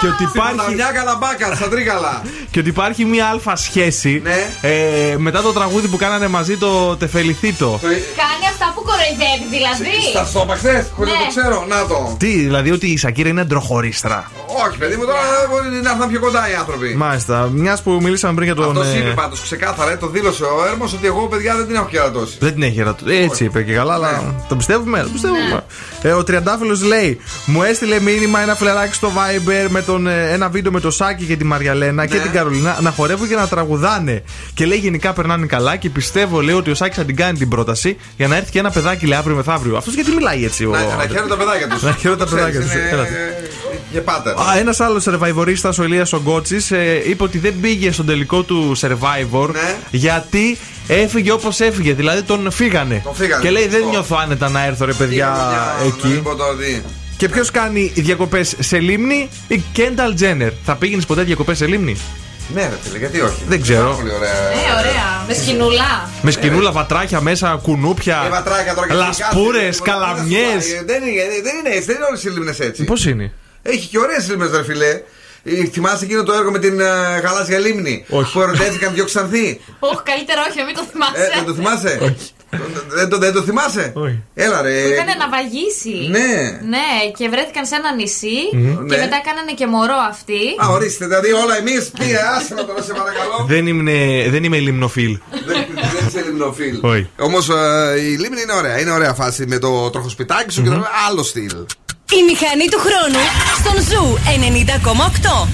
[0.00, 2.22] Και ότι υπάρχει- Ποταμιά καλαμπάκα, στα τρίκαλα.
[2.50, 4.36] Και ότι υπάρχει μια αλφα σχέση Ναι.
[4.60, 7.78] ε, μετά το τραγούδι που κάνανε μαζί το Τεφελιθήτο.
[7.82, 9.96] Κάνει αυτά που κοροϊδεύει δηλαδή.
[10.10, 11.24] Στα στόπαξε, χωρίς να Ναι.
[11.24, 11.64] το ξέρω.
[11.68, 11.95] Να το.
[12.18, 14.30] Τι, δηλαδή ότι η Σακύρα είναι ντροχωρίστρα.
[14.68, 15.18] Όχι, παιδί μου, τώρα
[15.50, 16.94] μπορεί να έρθουν πιο κοντά οι άνθρωποι.
[16.96, 18.68] Μάλιστα, μιας που μιλήσαμε πριν για τον.
[18.68, 21.74] Αυτός ε, είπε πάντως ξεκάθαρα, ε, το δήλωσε ο Έρμος ότι εγώ παιδιά δεν την
[21.74, 22.36] έχω κερατώσει.
[22.40, 23.14] Δεν την έχει γερατώσει.
[23.14, 24.32] Έτσι είπε και καλά, αλλά Ναι.
[24.48, 25.02] το πιστεύουμε.
[25.02, 25.64] Το πιστεύουμε.
[26.06, 30.48] Ε, ο Τριαντάφυλλος λέει: Μου έστειλε μήνυμα ένα φλεράκι στο Viber με τον, ε, ένα
[30.48, 32.22] βίντεο με το Σάκη και τη Μαριαλένα και Ναι.
[32.22, 34.22] την Καρολίνα να χορεύουν και να τραγουδάνε.
[34.54, 37.48] Και λέει: Γενικά περνάνε καλά και πιστεύω, λέει, ότι ο Σάκης θα την κάνει την
[37.48, 39.76] πρόταση για να έρθει και ένα παιδάκι, λέει, αύριο μεθαύριο.
[39.76, 40.70] Αυτός γιατί μιλάει έτσι, ο.
[40.70, 41.82] Να, να χαίρουν τα παιδάκια τους.
[41.82, 42.70] Να χαίρουν τα παιδάκια τους.
[42.92, 43.08] Έλατε.
[43.92, 44.30] Και πάτε.
[44.30, 48.76] Α, ένας άλλος survivorista, ο Ηλίας Ογκότσης, ε, είπε ότι δεν πήγε στον τελικό του
[48.80, 49.74] survivor Ναι.
[49.90, 51.92] γιατί έφυγε όπως έφυγε.
[51.94, 53.00] Δηλαδή τον φύγανε.
[53.04, 53.42] Τον φύγανε.
[53.42, 53.88] Και λέει: Δεν Σωστό.
[53.90, 56.20] νιώθω άνετα να έρθω, ρε παιδιά, Να μην εκεί.
[56.22, 56.82] πω το ότι-
[57.16, 60.50] Και ποιος κάνει διακοπές σε λίμνη, η Κένταλ Τζένερ.
[60.64, 61.96] Θα πήγαινες ποτέ διακοπές σε λίμνη;
[62.54, 63.42] Ναι, ρε φίλε, γιατί όχι.
[63.48, 63.82] Δεν ξέρω.
[63.84, 64.30] Πάρα Πολύ ωραία.
[64.30, 65.24] Ε, ωραία.
[65.28, 66.08] Με σκηνούλα.
[66.22, 70.38] Με σκηνούλα, βατράκια μέσα, κουνούπια, Ε, βατράκια τώρα και λασπούρες, φυσικά, τι να καλαμιέ.
[70.38, 72.84] σου πω, ε, Δεν είναι, δεν είναι έτσι, δεν είναι όλες οι λίμνες έτσι.
[72.84, 73.32] Πώς είναι;
[73.62, 75.00] Έχει και ωραίες λίμνες, ρε φιλέ.
[75.48, 76.84] Ε, Θυμάσαι εκείνο το έργο με την ε,
[77.24, 78.32] γαλάζια λίμνη Όχι.
[78.32, 79.60] που ερωτεύτηκαν δυο ξανθοί.
[79.78, 81.30] Όχι, καλύτερα όχι, μην το Ε, θυμάσαι.
[81.34, 82.16] δεν το θυμάσαι;
[82.88, 84.22] δεν, το, δεν το θυμάσαι; Όχι.
[84.34, 84.82] Έλα ρε.
[84.82, 85.96] Που ήταν να βαγίσει.
[86.10, 86.30] Ναι.
[86.74, 88.96] Ναι, και βρέθηκαν σε ένα νησί και Ναι.
[89.04, 90.42] μετά κάνανε και μωρό αυτοί.
[90.64, 91.90] Α, ορίστε, δηλαδή όλα εμείς.
[91.98, 93.44] Πήγε, άσε με τώρα, σε παρακαλώ.
[93.48, 95.18] Δεν είμαι, δεν είμαι λιμνοφίλ.
[95.46, 96.78] Δεν δεν είσαι λιμνοφίλ.
[96.82, 97.08] Όχι.
[97.18, 97.48] Όμως
[97.98, 98.80] η λίμνη είναι ωραία.
[98.80, 101.52] Είναι ωραία φάση με το τροχοσπιτάκι σου και το άλλο στυλ.
[102.12, 103.22] Η μηχανή του χρόνου
[103.58, 104.18] στον Zoo
[105.44, 105.48] 90,8.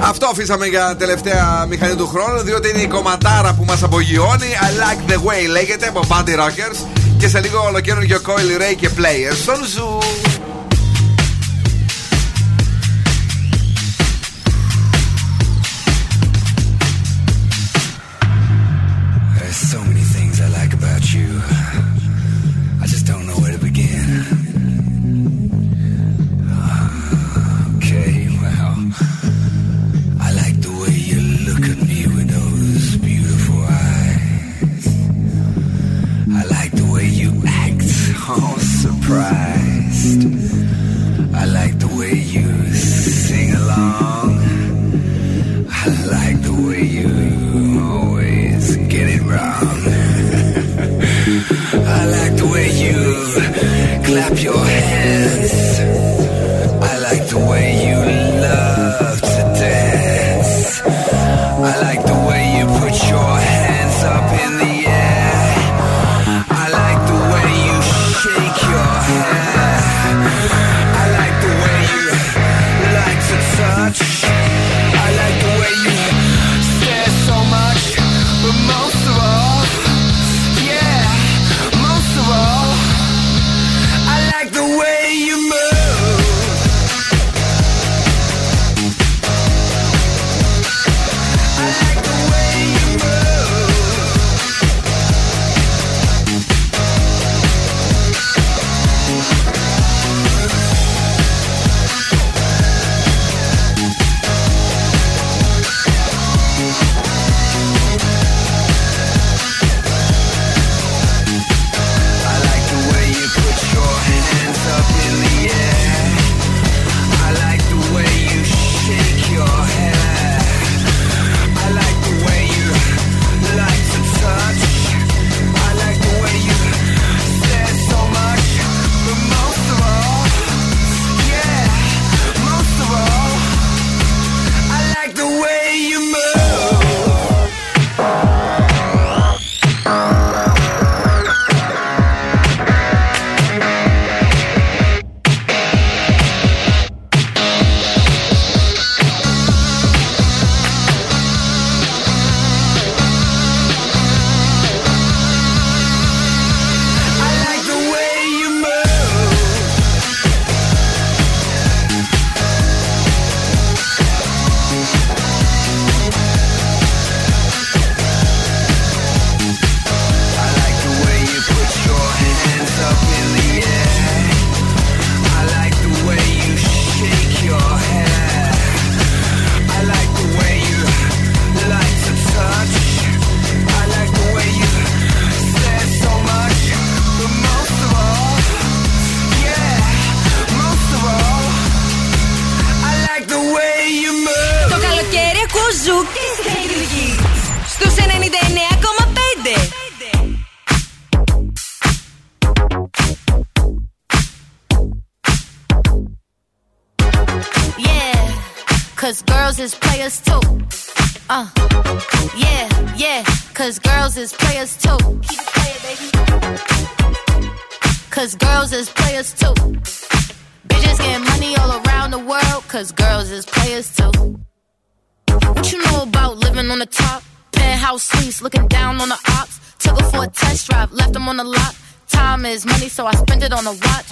[0.00, 4.46] Αυτό αφήσαμε για τελευταία μηχανή του χρόνου, διότι είναι η κομματάρα που μας απογειώνει.
[4.60, 6.86] I like the way λέγεται από Bodyrockers.
[7.18, 9.98] Και σε λίγο ολοκαίνουριο Coi Leray και Players στον Zoo.
[39.14, 40.24] Surprised.
[41.34, 44.38] I like the way you sing along.
[45.70, 45.86] I
[46.16, 47.10] like the way you
[47.92, 49.78] always get it wrong.
[51.98, 52.98] I like the way you
[54.04, 56.13] clap your hands.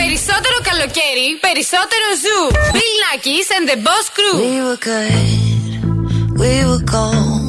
[0.00, 2.40] Περισσότερο καλοκαίρι, περισσότερο ζου.
[2.76, 4.36] Bill Nackis and the Boss Crew.
[4.44, 5.70] We were good,
[6.42, 7.48] we were gold.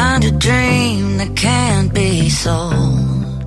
[0.00, 2.10] Kind of dream that can't be
[2.44, 3.38] sold.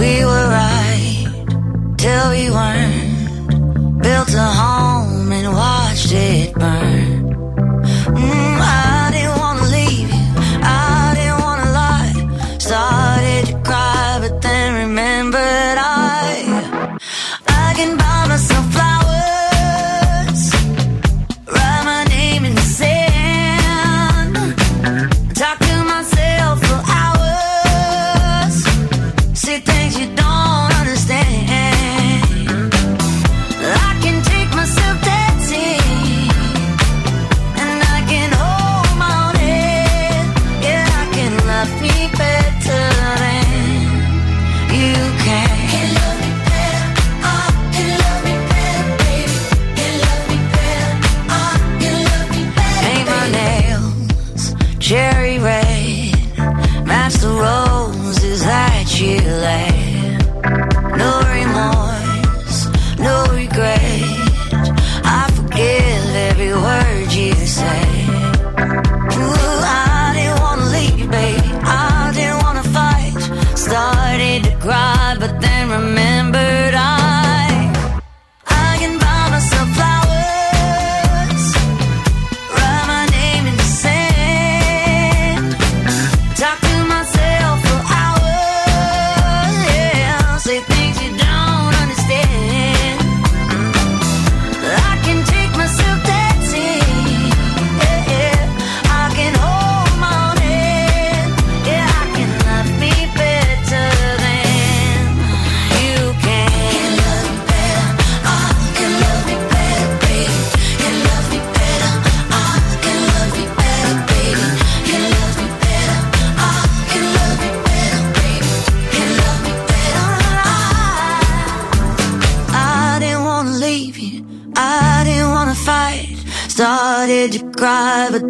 [0.00, 1.28] We were right
[2.02, 3.16] till we weren't.
[4.04, 7.01] Built a home and watched it burn.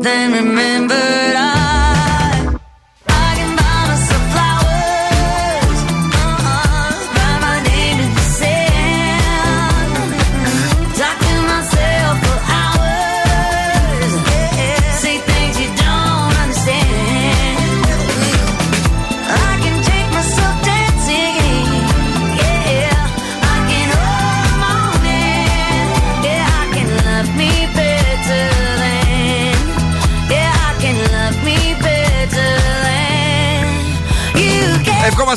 [0.04, 0.43] Then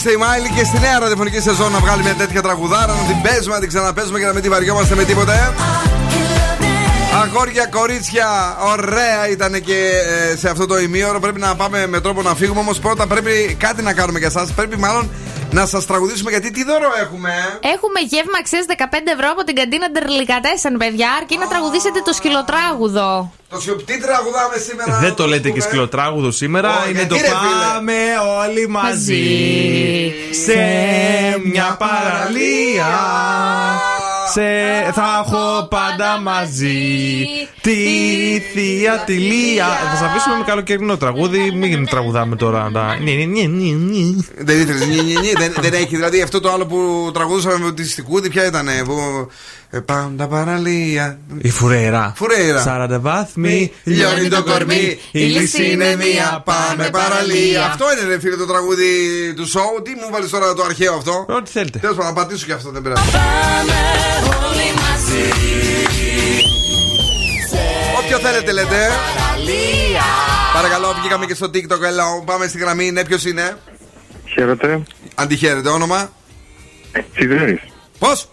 [0.06, 3.22] Ευχόμαστε η Miley και στη νέα ραδιοφωνική σεζόν να βγάλει μια τέτοια τραγουδάρα, να την
[3.22, 5.54] παίζουμε, να την ξαναπαίζουμε και να μην την βαριόμαστε με τίποτα.
[7.22, 9.78] Αγόρια, κορίτσια, ωραία ήταν και
[10.32, 11.20] ε, σε αυτό το ημίωρο.
[11.20, 12.60] Πρέπει να πάμε με τρόπο να φύγουμε.
[12.60, 14.52] Όμως πρώτα πρέπει κάτι να κάνουμε για εσάς.
[14.52, 15.10] Πρέπει μάλλον
[15.50, 17.30] να σας τραγουδήσουμε γιατί τι δώρο έχουμε.
[17.60, 22.12] ε; Έχουμε γεύμα αξίας 15 ευρώ από την καντίνα Ντερλικατέσεν, παιδιά, αρκεί να τραγουδήσετε το
[22.12, 23.32] σκυλοτράγουδο.
[23.50, 24.98] Το σιωπ- τι τραγουδάμε σήμερα.
[24.98, 26.70] Δεν το λέτε και σκυλοτράγουδο σήμερα.
[26.70, 27.34] Ω, είναι γιατί, το ρε, φίλε;
[27.72, 27.94] πάμε
[28.40, 29.24] όλοι μαζί
[30.44, 30.56] σε
[31.44, 32.94] μια παραλία.
[34.32, 34.40] Σε,
[34.92, 37.24] θα έχω πάντα μαζί
[37.60, 37.74] τη
[38.52, 39.66] θεία τη Λία.
[39.66, 41.50] Θα σας αφήσουμε με καλοκαιρινό τραγούδι.
[41.52, 42.70] Μην τραγουδάμε τώρα.
[42.72, 44.26] τα- νι, νι, νι, νι, νι.
[44.38, 44.86] Δεν ήθελες.
[45.38, 45.96] Δεν, δεν έχει.
[45.96, 48.68] Δηλαδή αυτό το άλλο που τραγουδούσαμε με τη Στικούδη, ποια ήταν.
[49.80, 49.92] Που.
[49.92, 51.18] Ε, πάντα παραλία.
[51.38, 52.12] Η φουρέρα.
[52.16, 52.88] Φουρέρα.
[52.90, 53.72] 40 βάθμοι.
[53.84, 56.42] Λιώνει το κορμί, η λύση είναι μία.
[56.44, 57.64] Πάμε παραλία.
[57.64, 58.84] Αυτό είναι ρε φίλε το τραγούδι
[59.36, 59.82] του σοου.
[59.82, 61.78] Τι μου βάλεις τώρα το αρχαίο αυτό; Ό,τι θέλετε.
[61.78, 63.02] Τέλος πάντων, να πατήσω και αυτό δεν πειράζει.
[64.48, 65.24] όλοι μαζί
[68.04, 68.88] Όποιο θέλετε λέτε.
[70.52, 71.82] Παρακαλώ, βγήκαμε και στο TikTok.
[71.82, 72.90] Έλα, πάμε στη γραμμή.
[72.90, 73.56] Ναι, ποιος είναι;
[74.32, 74.82] Χαίρετε.
[75.14, 76.12] Αντιχαίρετε, όνομα;
[77.14, 77.60] Σιδέρης.
[77.98, 78.28] Πώς;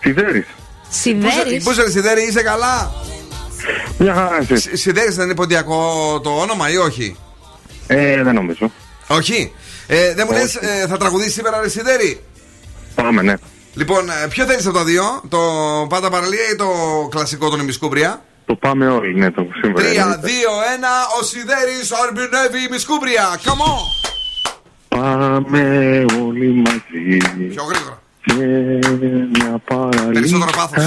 [0.00, 0.46] Σιδέρης.
[1.00, 1.64] Σιδέρης.
[1.64, 2.92] Πού είσαι, Σιδέρη, είσαι καλά;
[3.98, 4.76] Μια χαρά εσύ.
[4.76, 7.16] Σιδέρη δεν είναι ποντιακό το όνομα ή όχι;
[7.86, 8.70] Ε, δεν νομίζω.
[9.06, 9.52] Όχι.
[9.86, 10.58] Ε, δεν μου λες,
[10.88, 12.20] θα τραγουδήσεις σήμερα, ρε Σιδέρη;
[12.94, 13.34] Πάμε, ναι.
[13.74, 15.38] Λοιπόν, ε, ποιο θέλεις από τα δύο, το
[15.88, 16.68] Πάντα Παραλία ή το
[17.10, 18.24] κλασικό των Ημισκούμπρια.
[18.46, 19.88] Το πάμε όλοι, ναι, το σήμερα.
[19.88, 20.28] 3, 2, 1, εννοείται.
[21.20, 23.40] ο Σιδέρης αρμπινεύει η Μισκούμπρια.
[23.44, 24.04] Come on!
[24.88, 25.60] Πάμε
[26.26, 27.16] όλοι μαζί.
[27.48, 28.02] Πιο γρήγορα.
[28.26, 28.34] Σε
[29.32, 30.12] μια παραλία.
[30.12, 30.84] Περισσότερο πάθος.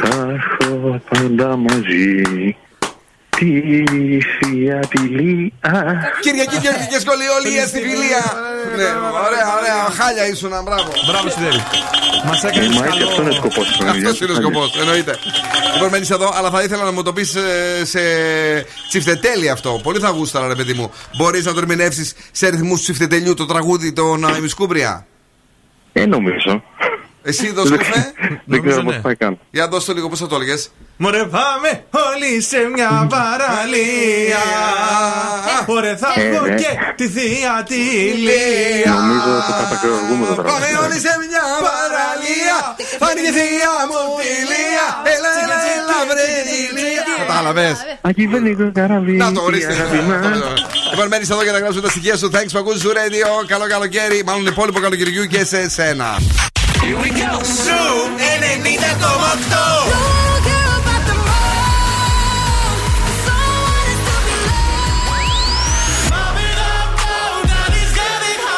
[0.00, 2.56] Θα έχω πάντα μαζί.
[3.28, 5.52] Τη θεία τη Λία.
[6.20, 8.22] Κυριακή και και σχολή όλοι η αστιφιλία.
[8.76, 8.88] Ναι,
[9.26, 9.78] ωραία, ωραία.
[9.98, 10.90] Χάλια ήσουν, μπράβο.
[11.06, 11.62] Μπράβο, Σιδέρη.
[12.26, 13.80] Μας Ε, έκανες μα έτσι αυτός είναι σκοπός.
[13.88, 15.18] Αυτός είναι ο σκοπός, εννοείται.
[15.74, 17.36] Λοιπόν, μένεις εδώ, αλλά θα ήθελα να μου το πεις
[17.82, 18.00] σε
[18.88, 19.80] τσιφτετέλη αυτό.
[19.82, 20.90] Πολύ θα γούσταρα, ρε παιδί μου.
[21.16, 25.06] Μπορείς να το ερμηνεύσεις σε ρυθμούς τσιφτετελιού το τραγούδι των ε, Ημισκούμπρια.
[25.92, 26.62] Ε, νομίζω.
[27.30, 28.12] Εσύ δώσ' κουφέ.
[28.50, 28.90] Δεν ξέρω ναι.
[28.92, 29.38] πώς πάει καν.
[29.50, 31.70] Για δώσ' το λίγο, πώς θα το έλεγες; Μωρέ πάμε
[32.08, 34.42] όλοι σε μια παραλία
[35.76, 36.54] Ωραία θα Ε, έχω ναι.
[36.60, 37.74] και τη θεία τη
[38.26, 40.84] Λία Νομίζω ότι θα κακρολογούμε το Πάμε τραγούδι.
[40.84, 42.56] όλοι σε μια παραλία.
[43.02, 44.86] Φάνηκε η θεία μου τη Λία.
[45.14, 47.04] Έλα, έλα, έλα, βρε τη Λία.
[47.26, 47.76] Κατάλαβες.
[48.08, 49.12] Ακυβέρνει το καράβι.
[49.22, 49.72] Να το ορίστε.
[49.72, 50.16] αγαπημά.
[50.90, 52.26] Λοιπόν, μένεις εδώ για να γράψουμε τα στοιχεία σου.
[52.34, 53.28] Thanks που ακούς σου radio.
[53.52, 54.18] Καλό καλοκαίρι.
[54.26, 56.08] Μάλλον υπόλοιπο καλοκαιριού και σε εσένα.
[56.88, 56.98] Zoo 90,8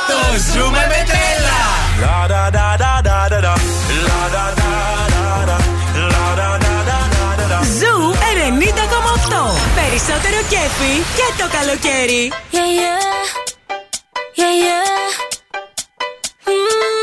[0.08, 0.20] Το
[0.52, 1.60] ζούμε με τρέλα
[7.78, 9.50] Zoo 90,8.
[9.74, 12.32] Περισσότερο κέφι και το καλοκαίρι.
[12.52, 13.00] Yeah, yeah.
[14.40, 14.84] Yeah, yeah.
[16.46, 16.99] Mm,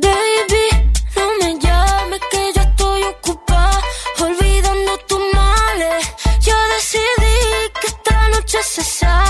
[0.00, 3.82] Baby, no me llames, que yo estoy ocupada
[4.20, 6.04] Olvidando tus males,
[6.40, 7.38] yo decidí
[7.80, 9.27] que esta noche se sal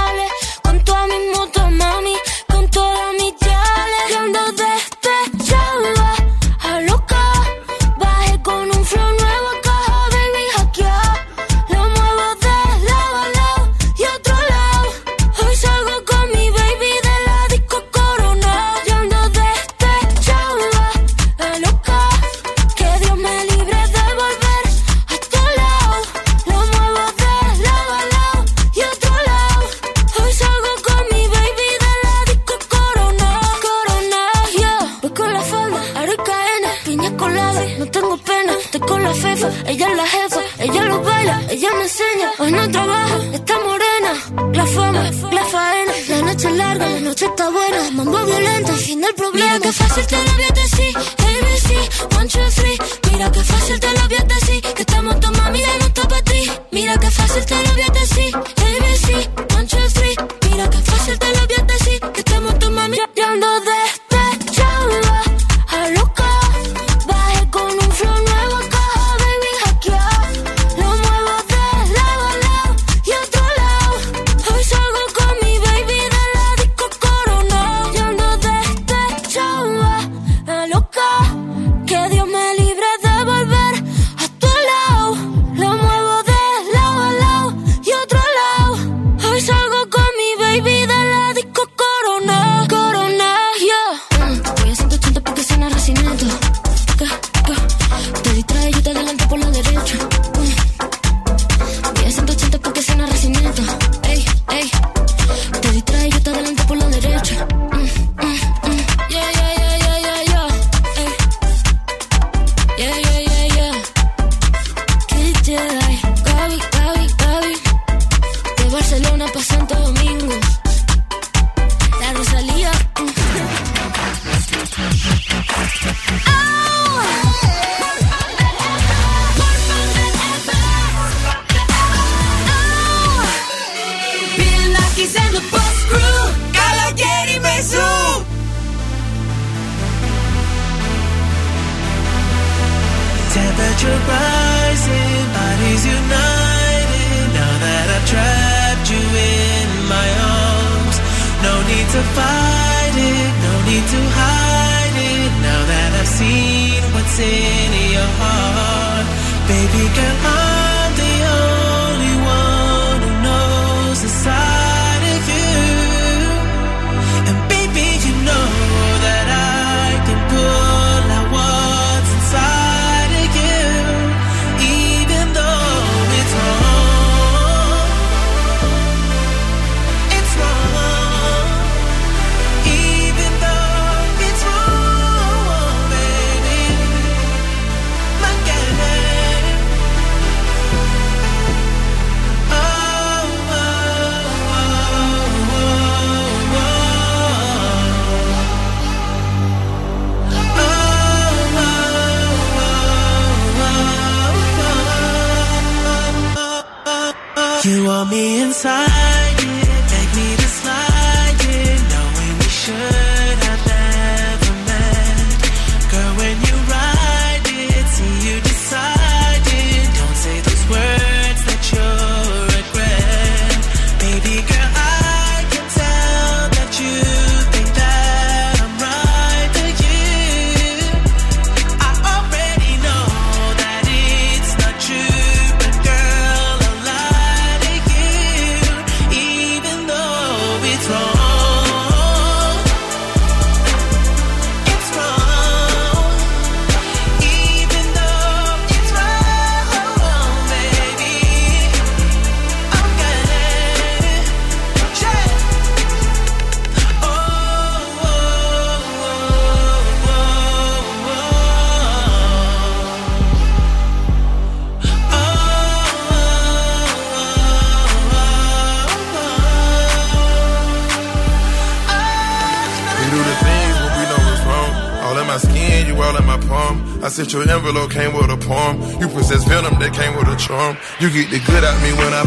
[277.32, 278.80] Your envelope came with a poem.
[279.00, 280.78] You possess venom that came with a charm.
[280.98, 282.18] You get the good out me when I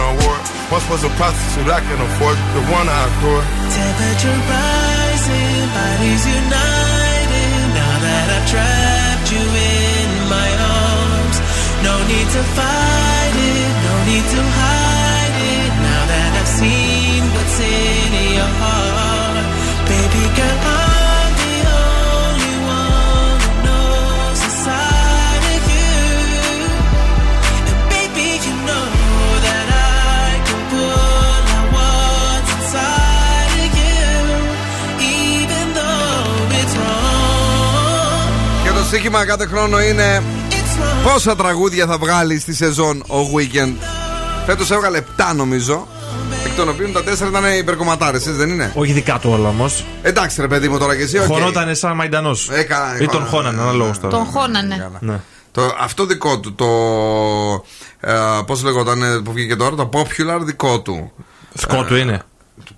[0.00, 0.38] on war.
[0.72, 3.44] Once was a prostitute, I can afford the one I adore.
[3.68, 7.52] Temperature rising, bodies united.
[7.76, 10.50] Now that I've trapped you in my
[10.80, 11.36] arms,
[11.86, 15.70] no need to fight it, no need to hide it.
[15.84, 18.89] Now that I've seen what's in your heart,
[38.90, 40.22] στοίχημα κάθε χρόνο είναι
[41.04, 43.72] πόσα τραγούδια θα βγάλει στη σεζόν ο Weeknd.
[44.46, 45.00] Φέτος έβγαλε
[45.30, 45.86] 7 νομίζω.
[46.46, 49.84] Εκ των οποίων τα 4 ήταν υπερκομματάρες, έτσι δεν είναι; Όχι δικά του όλα όμως.
[50.02, 51.18] Εντάξει, ρε παιδί μου τώρα και εσύ.
[51.18, 51.24] οκ.
[51.24, 52.48] Χωνότανε σαν μαϊντανός.
[52.52, 53.24] Ε, καλά, Ή τον καλά.
[53.26, 54.16] χώνανε, αναλόγως τώρα.
[54.16, 54.90] Τον χώνανε.
[55.00, 55.20] Ναι.
[55.52, 56.66] Το, αυτό δικό του, το.
[58.00, 58.14] Ε,
[58.46, 61.12] Πώς λεγόταν ε, που βγήκε τώρα, το popular δικό του.
[61.54, 62.22] Σκότ του είναι.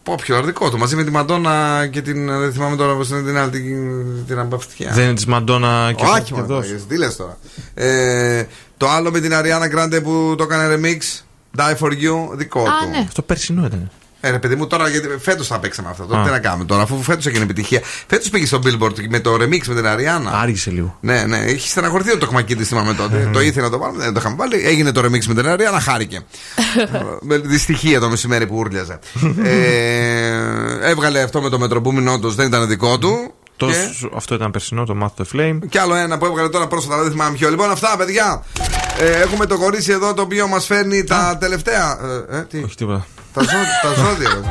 [0.03, 0.79] Το popular δικό του.
[0.79, 2.27] Μαζί με τη Μαντόνα και την.
[2.41, 3.51] Δεν θυμάμαι τώρα πώς είναι την άλλη.
[3.51, 4.93] Την, την αμπαυτιά.
[4.93, 6.87] Δεν είναι της Μαντόνα και Όχι, και μόνο αυτός.
[6.89, 7.39] τι λες τώρα.
[7.75, 8.45] Ε,
[8.77, 11.23] το άλλο με την Αριάννα Γκράντε που το έκανε remix.
[11.57, 12.89] Die for you, δικό Α, του.
[12.91, 13.05] ναι.
[13.07, 13.91] Αυτό περσινό ήταν.
[14.25, 16.05] Ε, ρε παιδί μου, τώρα γιατί φέτος θα παίξαμε αυτό.
[16.05, 16.25] Τώρα Α.
[16.25, 17.81] τι να κάνουμε τώρα, αφού φέτος έγινε επιτυχία.
[18.07, 20.31] Φέτος πήγε στο Billboard με το remix με την Αριάννα.
[20.31, 20.97] Άργησε λίγο.
[21.01, 23.31] Ναι, ναι, έχει στεναχωρηθεί το τοκμακί της θυμάμαι τότε.
[23.33, 24.67] το ήθελε να το βάλουμε, δεν το είχαμε βάλει.
[24.67, 26.21] Έγινε το remix με την Αριάννα, χάρηκε.
[27.29, 28.99] με δυστυχία το μεσημέρι που ούρλιαζε.
[29.45, 33.33] ε, έβγαλε αυτό με το Μετρομπούμιν, όντως δεν ήταν δικό του.
[33.57, 33.75] Το, Και,
[34.15, 35.59] Αυτό ήταν περσινό, το Math the Flame.
[35.69, 37.51] και άλλο ένα που έβγαλε τώρα πρόσφατα, δεν θυμάμαι ποιο.
[37.51, 38.45] Λοιπόν, αυτά παιδιά.
[39.01, 41.99] Ε, έχουμε το κορίτσι εδώ το οποίο μας φέρνει τα τελευταία.
[42.31, 43.07] Ε, ε, τι; Όχι τίποτα.
[43.35, 44.29] Τα, ζώ, τα ζώδια.
[44.29, 44.51] ρε.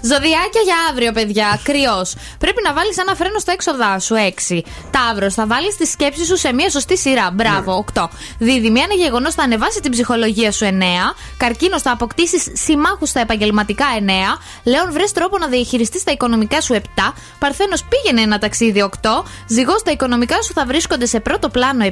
[0.00, 1.60] Ζωδιάκια για αύριο, παιδιά.
[1.62, 2.14] Κρυός.
[2.38, 4.14] Πρέπει να βάλεις ένα φρένο στα έξοδά σου.
[4.14, 4.60] 6.
[4.90, 5.34] Ταύρος.
[5.34, 7.30] Θα βάλεις τη σκέψη σου σε μια σωστή σειρά.
[7.30, 7.84] Μπράβο.
[7.94, 8.08] 8.
[8.38, 8.80] Δίδυμη.
[8.80, 10.64] Ένα γεγονός θα ανεβάσει την ψυχολογία σου.
[10.64, 11.14] 9.
[11.36, 11.82] Καρκίνος.
[11.82, 13.84] Θα αποκτήσεις συμμάχους στα επαγγελματικά.
[13.98, 14.38] 9.
[14.64, 14.92] Λέων.
[14.92, 16.74] Βρες τρόπο να διαχειριστείς τα οικονομικά σου.
[16.74, 17.14] 7.
[17.38, 17.84] Παρθένος.
[17.84, 18.82] Πήγαινε ένα ταξίδι.
[18.82, 19.24] 8.
[19.48, 19.82] Ζυγός.
[19.82, 21.84] Τα οικονομικά σου θα βρίσκονται σε πρώτο πλάνο.
[21.84, 21.90] 7.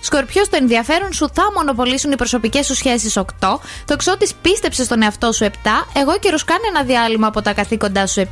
[0.00, 0.48] Σκορπιός.
[0.48, 3.16] Το ενδιαφέρον σου θα μονοπωλήσουν οι προσωπικές σου σχέσεις.
[3.16, 3.60] 8.
[3.84, 4.28] Τοξότης.
[4.42, 5.44] Πίστεψε στον εαυτό σου.
[5.44, 5.59] 7.
[6.00, 6.36] Αιγόκερως.
[6.44, 8.26] Κάνε ένα διάλειμμα από τα καθήκοντά σου 7.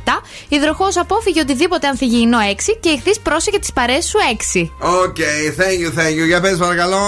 [0.47, 0.97] Υδροχόος.
[0.97, 2.77] Απόφυγε οτιδήποτε ανθυγιεινό 6.
[2.79, 4.17] Και Ιχθύς πρόσεχε τις παρέες σου
[4.55, 4.71] 6.
[4.79, 5.17] OK,
[5.59, 6.25] thank you, thank you.
[6.27, 7.01] Για πες παρακαλώ,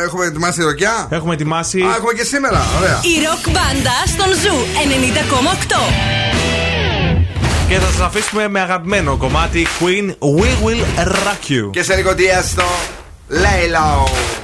[0.00, 1.80] ε, έχουμε ετοιμάσει ροκιά; Έχουμε ετοιμάσει.
[1.80, 2.64] Α, έχουμε και σήμερα.
[2.78, 3.00] Ωραία.
[3.02, 6.24] Η ροκ μπάντα στον Ζου 90,8.
[7.68, 11.70] Και θα σας αφήσουμε με αγαπημένο κομμάτι Queen We Will Rock You.
[11.70, 12.64] Και σε λίγο τι έστω.
[13.30, 14.43] Lay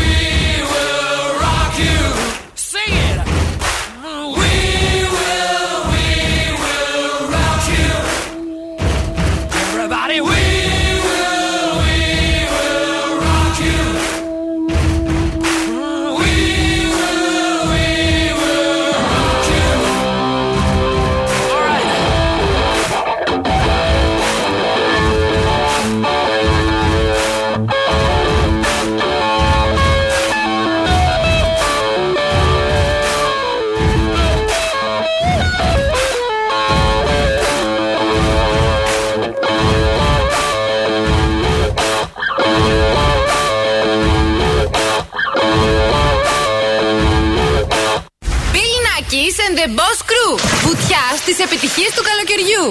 [49.61, 50.31] the Boss Crew.
[50.65, 52.63] Βουτιά στις επιτυχίες του καλοκαιριού.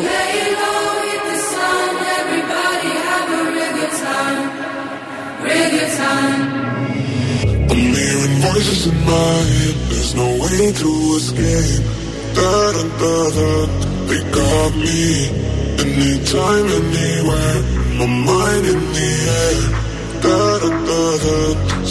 [7.73, 9.77] I'm hearing voices in my head.
[9.91, 11.83] There's no way to escape.
[12.39, 13.51] Da da da da.
[14.09, 15.03] They got me.
[15.85, 17.59] Anytime, anywhere.
[17.99, 19.11] My mind in the
[19.43, 19.61] air.
[20.25, 21.37] Da da da da.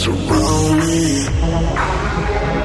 [0.02, 1.00] Surround me.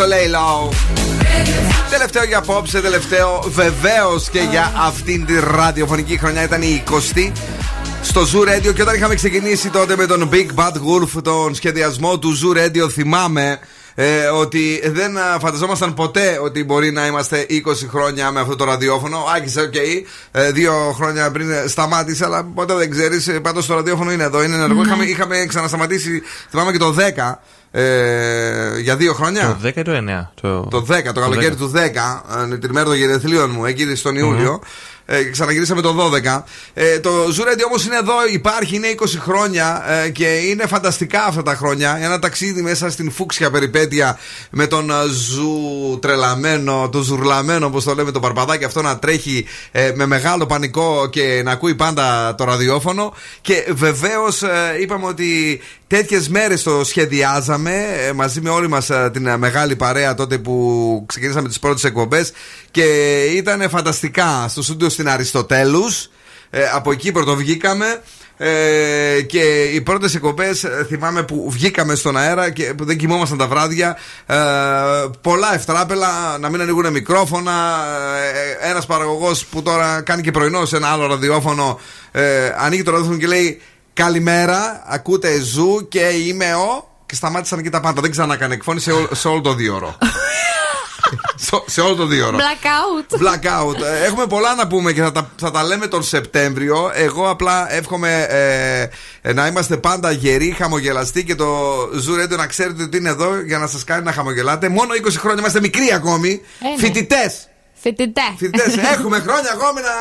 [0.00, 0.72] στο Lay Low.
[1.90, 7.32] Τελευταίο για απόψε, τελευταίο βεβαίως και για αυτήν τη ραδιοφωνική χρονιά ήταν η 20η
[8.02, 12.18] στο Zoo Radio και όταν είχαμε ξεκινήσει τότε με τον Big Bad Wolf τον σχεδιασμό
[12.18, 13.58] του Zoo Radio θυμάμαι
[14.02, 17.56] ε, ότι δεν α, φανταζόμασταν ποτέ ότι μπορεί να είμαστε 20
[17.90, 19.24] χρόνια με αυτό το ραδιόφωνο.
[19.36, 19.74] Άκησε, οκ.
[20.30, 23.40] ε, δύο χρόνια πριν σταμάτησε, αλλά ποτέ δεν ξέρεις.
[23.42, 24.82] Πάντως το ραδιόφωνο είναι εδώ, είναι ενεργό.
[24.82, 27.38] Είχαμε, είχαμε ξανασταματήσει, θυμάμαι και το 10.
[27.72, 29.58] Ε, για δύο χρόνια.
[29.62, 30.30] Το 10 ή το 9.
[30.40, 31.78] Το, Το 10, το καλοκαίρι του 10,
[32.52, 34.60] ε, την ημέρα των γενεθλίων μου, εκεί στον Ιούλιο.
[35.12, 36.42] Ε, ξαναγυρίσαμε το 12.
[36.74, 41.24] Ε, το Zoo Radio όμως είναι εδώ, υπάρχει, είναι 20 χρόνια ε, και είναι φανταστικά
[41.24, 41.98] αυτά τα χρόνια.
[42.00, 44.18] Ένα ταξίδι μέσα στην φούξια περιπέτεια
[44.50, 49.46] με τον ε, Zoo τρελαμένο, τον ζουρλαμένο, όπως το λέμε, το παρπαδάκι αυτό να τρέχει
[49.72, 53.14] ε, με μεγάλο πανικό και να ακούει πάντα το ραδιόφωνο.
[53.40, 54.42] Και βεβαίως
[54.80, 55.60] είπαμε ότι
[55.90, 61.04] τέτοιες μέρες το σχεδιάζαμε ε, μαζί με όλη μας την ε, μεγάλη παρέα τότε που
[61.06, 62.32] ξεκινήσαμε τις πρώτες εκπομπές
[62.70, 62.84] και
[63.34, 66.10] ήταν φανταστικά στο στούντιο στην Αριστοτέλους.
[66.50, 68.02] Ε, από εκεί πρωτοβγήκαμε.
[68.36, 73.46] Ε, και οι πρώτες εκπομπές θυμάμαι που βγήκαμε στον αέρα και που δεν κοιμόμασταν τα
[73.46, 73.96] βράδια.
[74.26, 74.36] Ε,
[75.20, 77.84] πολλά ευτράπελα, να μην ανοίγουν μικρόφωνα.
[78.62, 81.80] Ε, Ένας παραγωγός που τώρα κάνει και πρωινό σε ένα άλλο ραδιόφωνο,
[82.12, 83.60] ε, ανοίγει το ραδιόφωνο και λέει
[84.04, 86.88] Καλημέρα, ακούτε ζου και είμαι ο.
[87.06, 88.00] Και σταμάτησαν εκεί τα πάντα.
[88.00, 89.98] Δεν ξανακάνε εκφώνηση σε, ό- σε όλο το δύο ώρο.
[91.46, 92.36] σε, σε όλο το δύο ώρο.
[92.38, 93.14] Blackout.
[93.14, 93.82] Blackout.
[93.82, 96.90] Ε, Έχουμε πολλά να πούμε και θα τα, θα τα λέμε τον Σεπτέμβριο.
[96.94, 98.86] Εγώ απλά εύχομαι ε,
[99.30, 103.40] ε, να είμαστε πάντα γεροί, χαμογελαστοί και το Zoo Radio να ξέρετε ότι είναι εδώ
[103.40, 104.68] για να σας κάνει να χαμογελάτε.
[104.68, 106.40] Μόνο 20 χρόνια είμαστε μικροί ακόμη.
[106.60, 106.76] Ε, ναι.
[106.78, 107.48] Φοιτητές.
[107.82, 108.20] Φοιτητέ.
[108.36, 109.94] Φοιτητές, έχουμε χρόνια ακόμη να,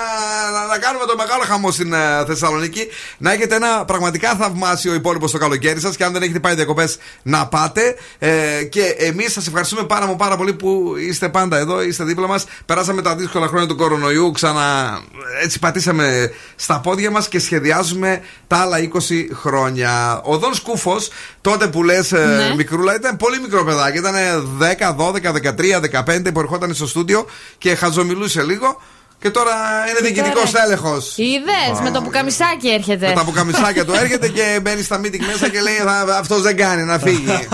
[0.60, 2.88] να, να κάνουμε το μεγάλο χαμό στην ε, Θεσσαλονίκη.
[3.18, 6.98] Να έχετε ένα πραγματικά θαυμάσιο υπόλοιπο στο καλοκαίρι σας και αν δεν έχετε πάει διακοπές
[7.22, 7.96] να πάτε.
[8.20, 12.28] Ε, και εμείς σας ευχαριστούμε πάρα, μα πάρα πολύ που είστε πάντα εδώ, είστε δίπλα
[12.28, 12.46] μας.
[12.66, 15.00] Περάσαμε τα δύσκολα χρόνια του κορονοϊού, ξανά
[15.44, 18.88] έτσι πατήσαμε στα πόδια μας και σχεδιάζουμε τα άλλα 20
[19.34, 20.22] χρόνια.
[20.24, 21.10] Ο Δον Σκούφος,
[21.42, 22.56] τότε που λες Ναι.
[22.56, 23.98] μικρούλα, ήταν πολύ μικρό παιδάκι.
[23.98, 24.14] Ήταν
[24.60, 27.26] 10, 12, 13, 15 που ερχόταν στο στούντιο
[27.58, 28.82] και χαζομιλούσε λίγο.
[29.22, 29.52] Και τώρα
[29.90, 31.14] είναι διοικητικός τώρα- έλεγχος.
[31.18, 33.08] Είδες, με το πουκαμισάκι έρχεται.
[33.08, 35.74] Με τα πουκαμισάκια του έρχεται και μπαίνει στα meeting μέσα και λέει
[36.20, 37.48] Αυτός δεν κάνει να φύγει.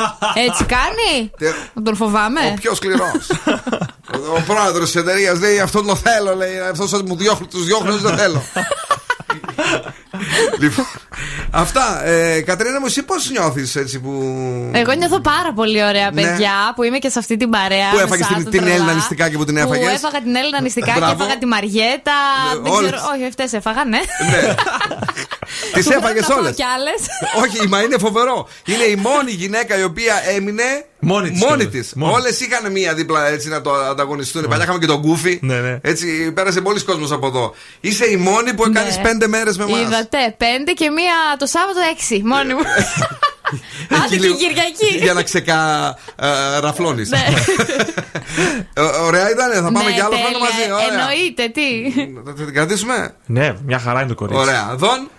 [0.47, 3.29] Έτσι κάνει; Τι- Τον φοβάμαι; Ο πιο σκληρός.
[4.35, 6.35] Ο πρόεδρος της εταιρείας λέει Αυτό το θέλω.
[6.35, 8.43] Λέει Αυτός μου διώχνει, τους διώχνει, δεν θέλω.
[10.59, 10.85] Λοιπόν,
[11.51, 12.05] αυτά.
[12.05, 14.11] Ε, Κατερίνα μου, εσύ πώς νιώθεις έτσι που.
[14.73, 16.21] Εγώ νιώθω πάρα πολύ ωραία, Ναι.
[16.21, 17.89] παιδιά, που είμαι και σε αυτή την παρέα.
[17.89, 18.75] Που με έφαγες εσάς την- τα την τρελά.
[18.75, 19.93] Έλληνα νηστικάκι που την Που έφαγες.
[19.93, 21.13] έφαγα την Έλληνα νηστικά και Μπράβο.
[21.23, 22.11] έφαγα τη Μαριέτα.
[22.53, 22.91] Ε, Δεν όλες.
[22.91, 23.99] ξέρω, όχι, αυτέ έφαγα, ναι.
[25.73, 26.45] Τις έφαγες Μπορώ να όλες.
[26.45, 27.01] φάω κι άλλες.
[27.43, 28.47] Όχι, μα είναι φοβερό.
[28.65, 30.63] Είναι η μόνη γυναίκα η οποία έμεινε
[30.99, 31.71] Μόνη της μόνη κιόλας.
[31.87, 31.93] της.
[31.95, 32.13] Μόνη.
[32.13, 34.47] Όλες είχαν μία δίπλα έτσι να το ανταγωνιστούν.
[34.47, 35.39] Παλιά είχαμε και τον Γκούφι.
[35.41, 35.79] Ναι, ναι.
[35.81, 37.53] Έτσι πέρασε πολλοί κόσμος από εδώ.
[37.79, 39.01] Είσαι η μόνη που κάνει Ναι.
[39.01, 39.79] πέντε μέρες με εμάς.
[40.05, 42.21] Είδατε, πέντε και μία το Σάββατο έξι.
[42.25, 42.59] Μόνη μου.
[44.05, 45.03] Άντε και η Κυριακή.
[45.03, 47.03] Για να ξεκαραφλώνει.
[47.07, 47.23] Ναι.
[49.03, 50.39] Ωραία ήταν, θα πάμε Ναι, και άλλο χρόνο τέλεια.
[50.39, 50.71] μαζί.
[50.71, 50.99] Ωραία.
[50.99, 51.91] Εννοείται, τι.
[52.25, 54.41] Θα την κρατήσουμε; Ναι, μια χαρά είναι το κορίτσι.
[54.41, 54.75] Ωραία.
[54.75, 55.09] Δον;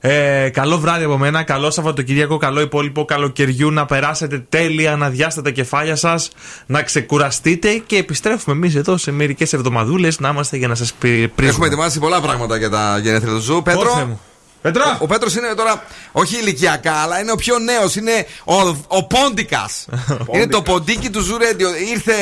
[0.00, 5.42] Ε, καλό βράδυ από μένα, καλό Σαββατοκύριακο, καλό υπόλοιπο καλοκαιριού, να περάσετε τέλεια, να διάσετε
[5.42, 6.30] τα κεφάλια σας,
[6.66, 11.32] να ξεκουραστείτε και επιστρέφουμε εμείς εδώ σε μερικές εβδομαδούλες να είμαστε για να σας πρίζουμε.
[11.42, 13.62] Έχουμε ετοιμάσει πολλά πράγματα για τα γενέθλια του Zoo.
[13.62, 14.18] Πέτρο.
[14.62, 14.84] Όρθε μου.
[14.84, 14.90] Πέτρο!
[14.90, 17.96] Ο, ο Πέτρος είναι τώρα όχι ηλικιακά, αλλά είναι ο πιο νέος.
[17.96, 18.54] Είναι ο,
[18.86, 19.86] ο Πόντικας.
[20.34, 21.88] είναι το ποντίκι του Zoo Radio.
[21.92, 22.12] Ήρθε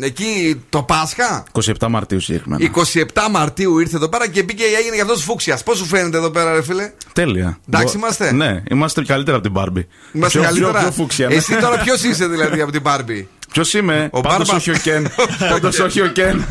[0.00, 1.44] ε, εκεί το Πάσχα;
[1.80, 2.70] 27 Μαρτίου συγκεκριμένα.
[2.94, 5.62] 27 Μαρτίου ήρθε εδώ πέρα και μπήκε έγινε για αυτός φούξιας.
[5.62, 7.58] Πώς σου φαίνεται εδώ πέρα, ρε φίλε; Τέλεια.
[7.68, 9.84] Εντάξει Μπο- είμαστε; Ναι, είμαστε καλύτερα από την Barbie.
[10.12, 11.34] Είμαστε Πιο- καλύτερα; Πιο, πιο φούξια, ναι.
[11.34, 13.24] Εσύ τώρα ποιος είσαι δηλαδή από την Barbie.
[13.56, 14.54] Ποιος είμαι, Ο Πάντως Μπάρμπα.
[14.56, 15.08] όχι ο Κεν.
[15.50, 16.44] Πάντως όχι ο Κεν.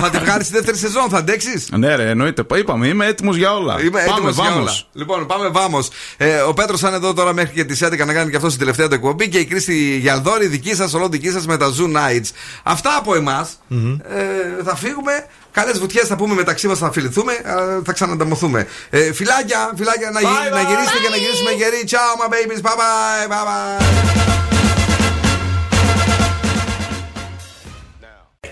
[0.00, 2.44] θα τη βγάλεις στη δεύτερη σεζόν, θα αντέξεις; ναι, ρε, εννοείται.
[2.58, 3.80] Είπαμε, είμαι έτοιμος για όλα.
[3.80, 4.52] Είμαι πάμε, έτοιμος για όλα.
[4.54, 4.88] βάμος.
[4.92, 5.88] Λοιπόν, πάμε βάμος.
[6.16, 8.48] Ε, ο Πέτρος θα είναι εδώ τώρα μέχρι και τις 11 να κάνει και αυτό
[8.48, 9.28] στην τελευταία του εκπομπή.
[9.28, 12.28] Και η Κρίστη Γιαλδόρη, δική σας, όλο δική σας με τα Zoo Nights.
[12.62, 13.50] Αυτά από εμάς.
[13.70, 15.26] Ε, θα φύγουμε.
[15.52, 17.32] Καλές βουτιές θα πούμε μεταξύ μας, θα φιληθούμε.
[17.32, 18.66] ε, θα ξανανταμωθούμε.
[18.90, 21.84] Ε, φιλάκια, φιλάκια να, γυ- να γυρίσετε και να γυρίσουμε γεροί.
[21.90, 22.60] Ciao, my babies.
[22.62, 23.26] Bye bye.
[23.32, 24.57] Bye bye.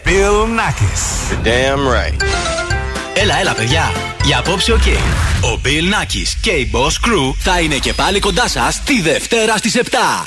[0.07, 1.03] Bill Nackis.
[1.45, 2.23] Damn right.
[3.15, 3.93] Έλα, έλα, παιδιά.
[4.25, 4.79] Για απόψε ο
[5.41, 9.57] Ο Bill Nackis και η Boss Crew θα είναι και πάλι κοντά σας τη Δευτέρα
[9.57, 10.25] στις 7.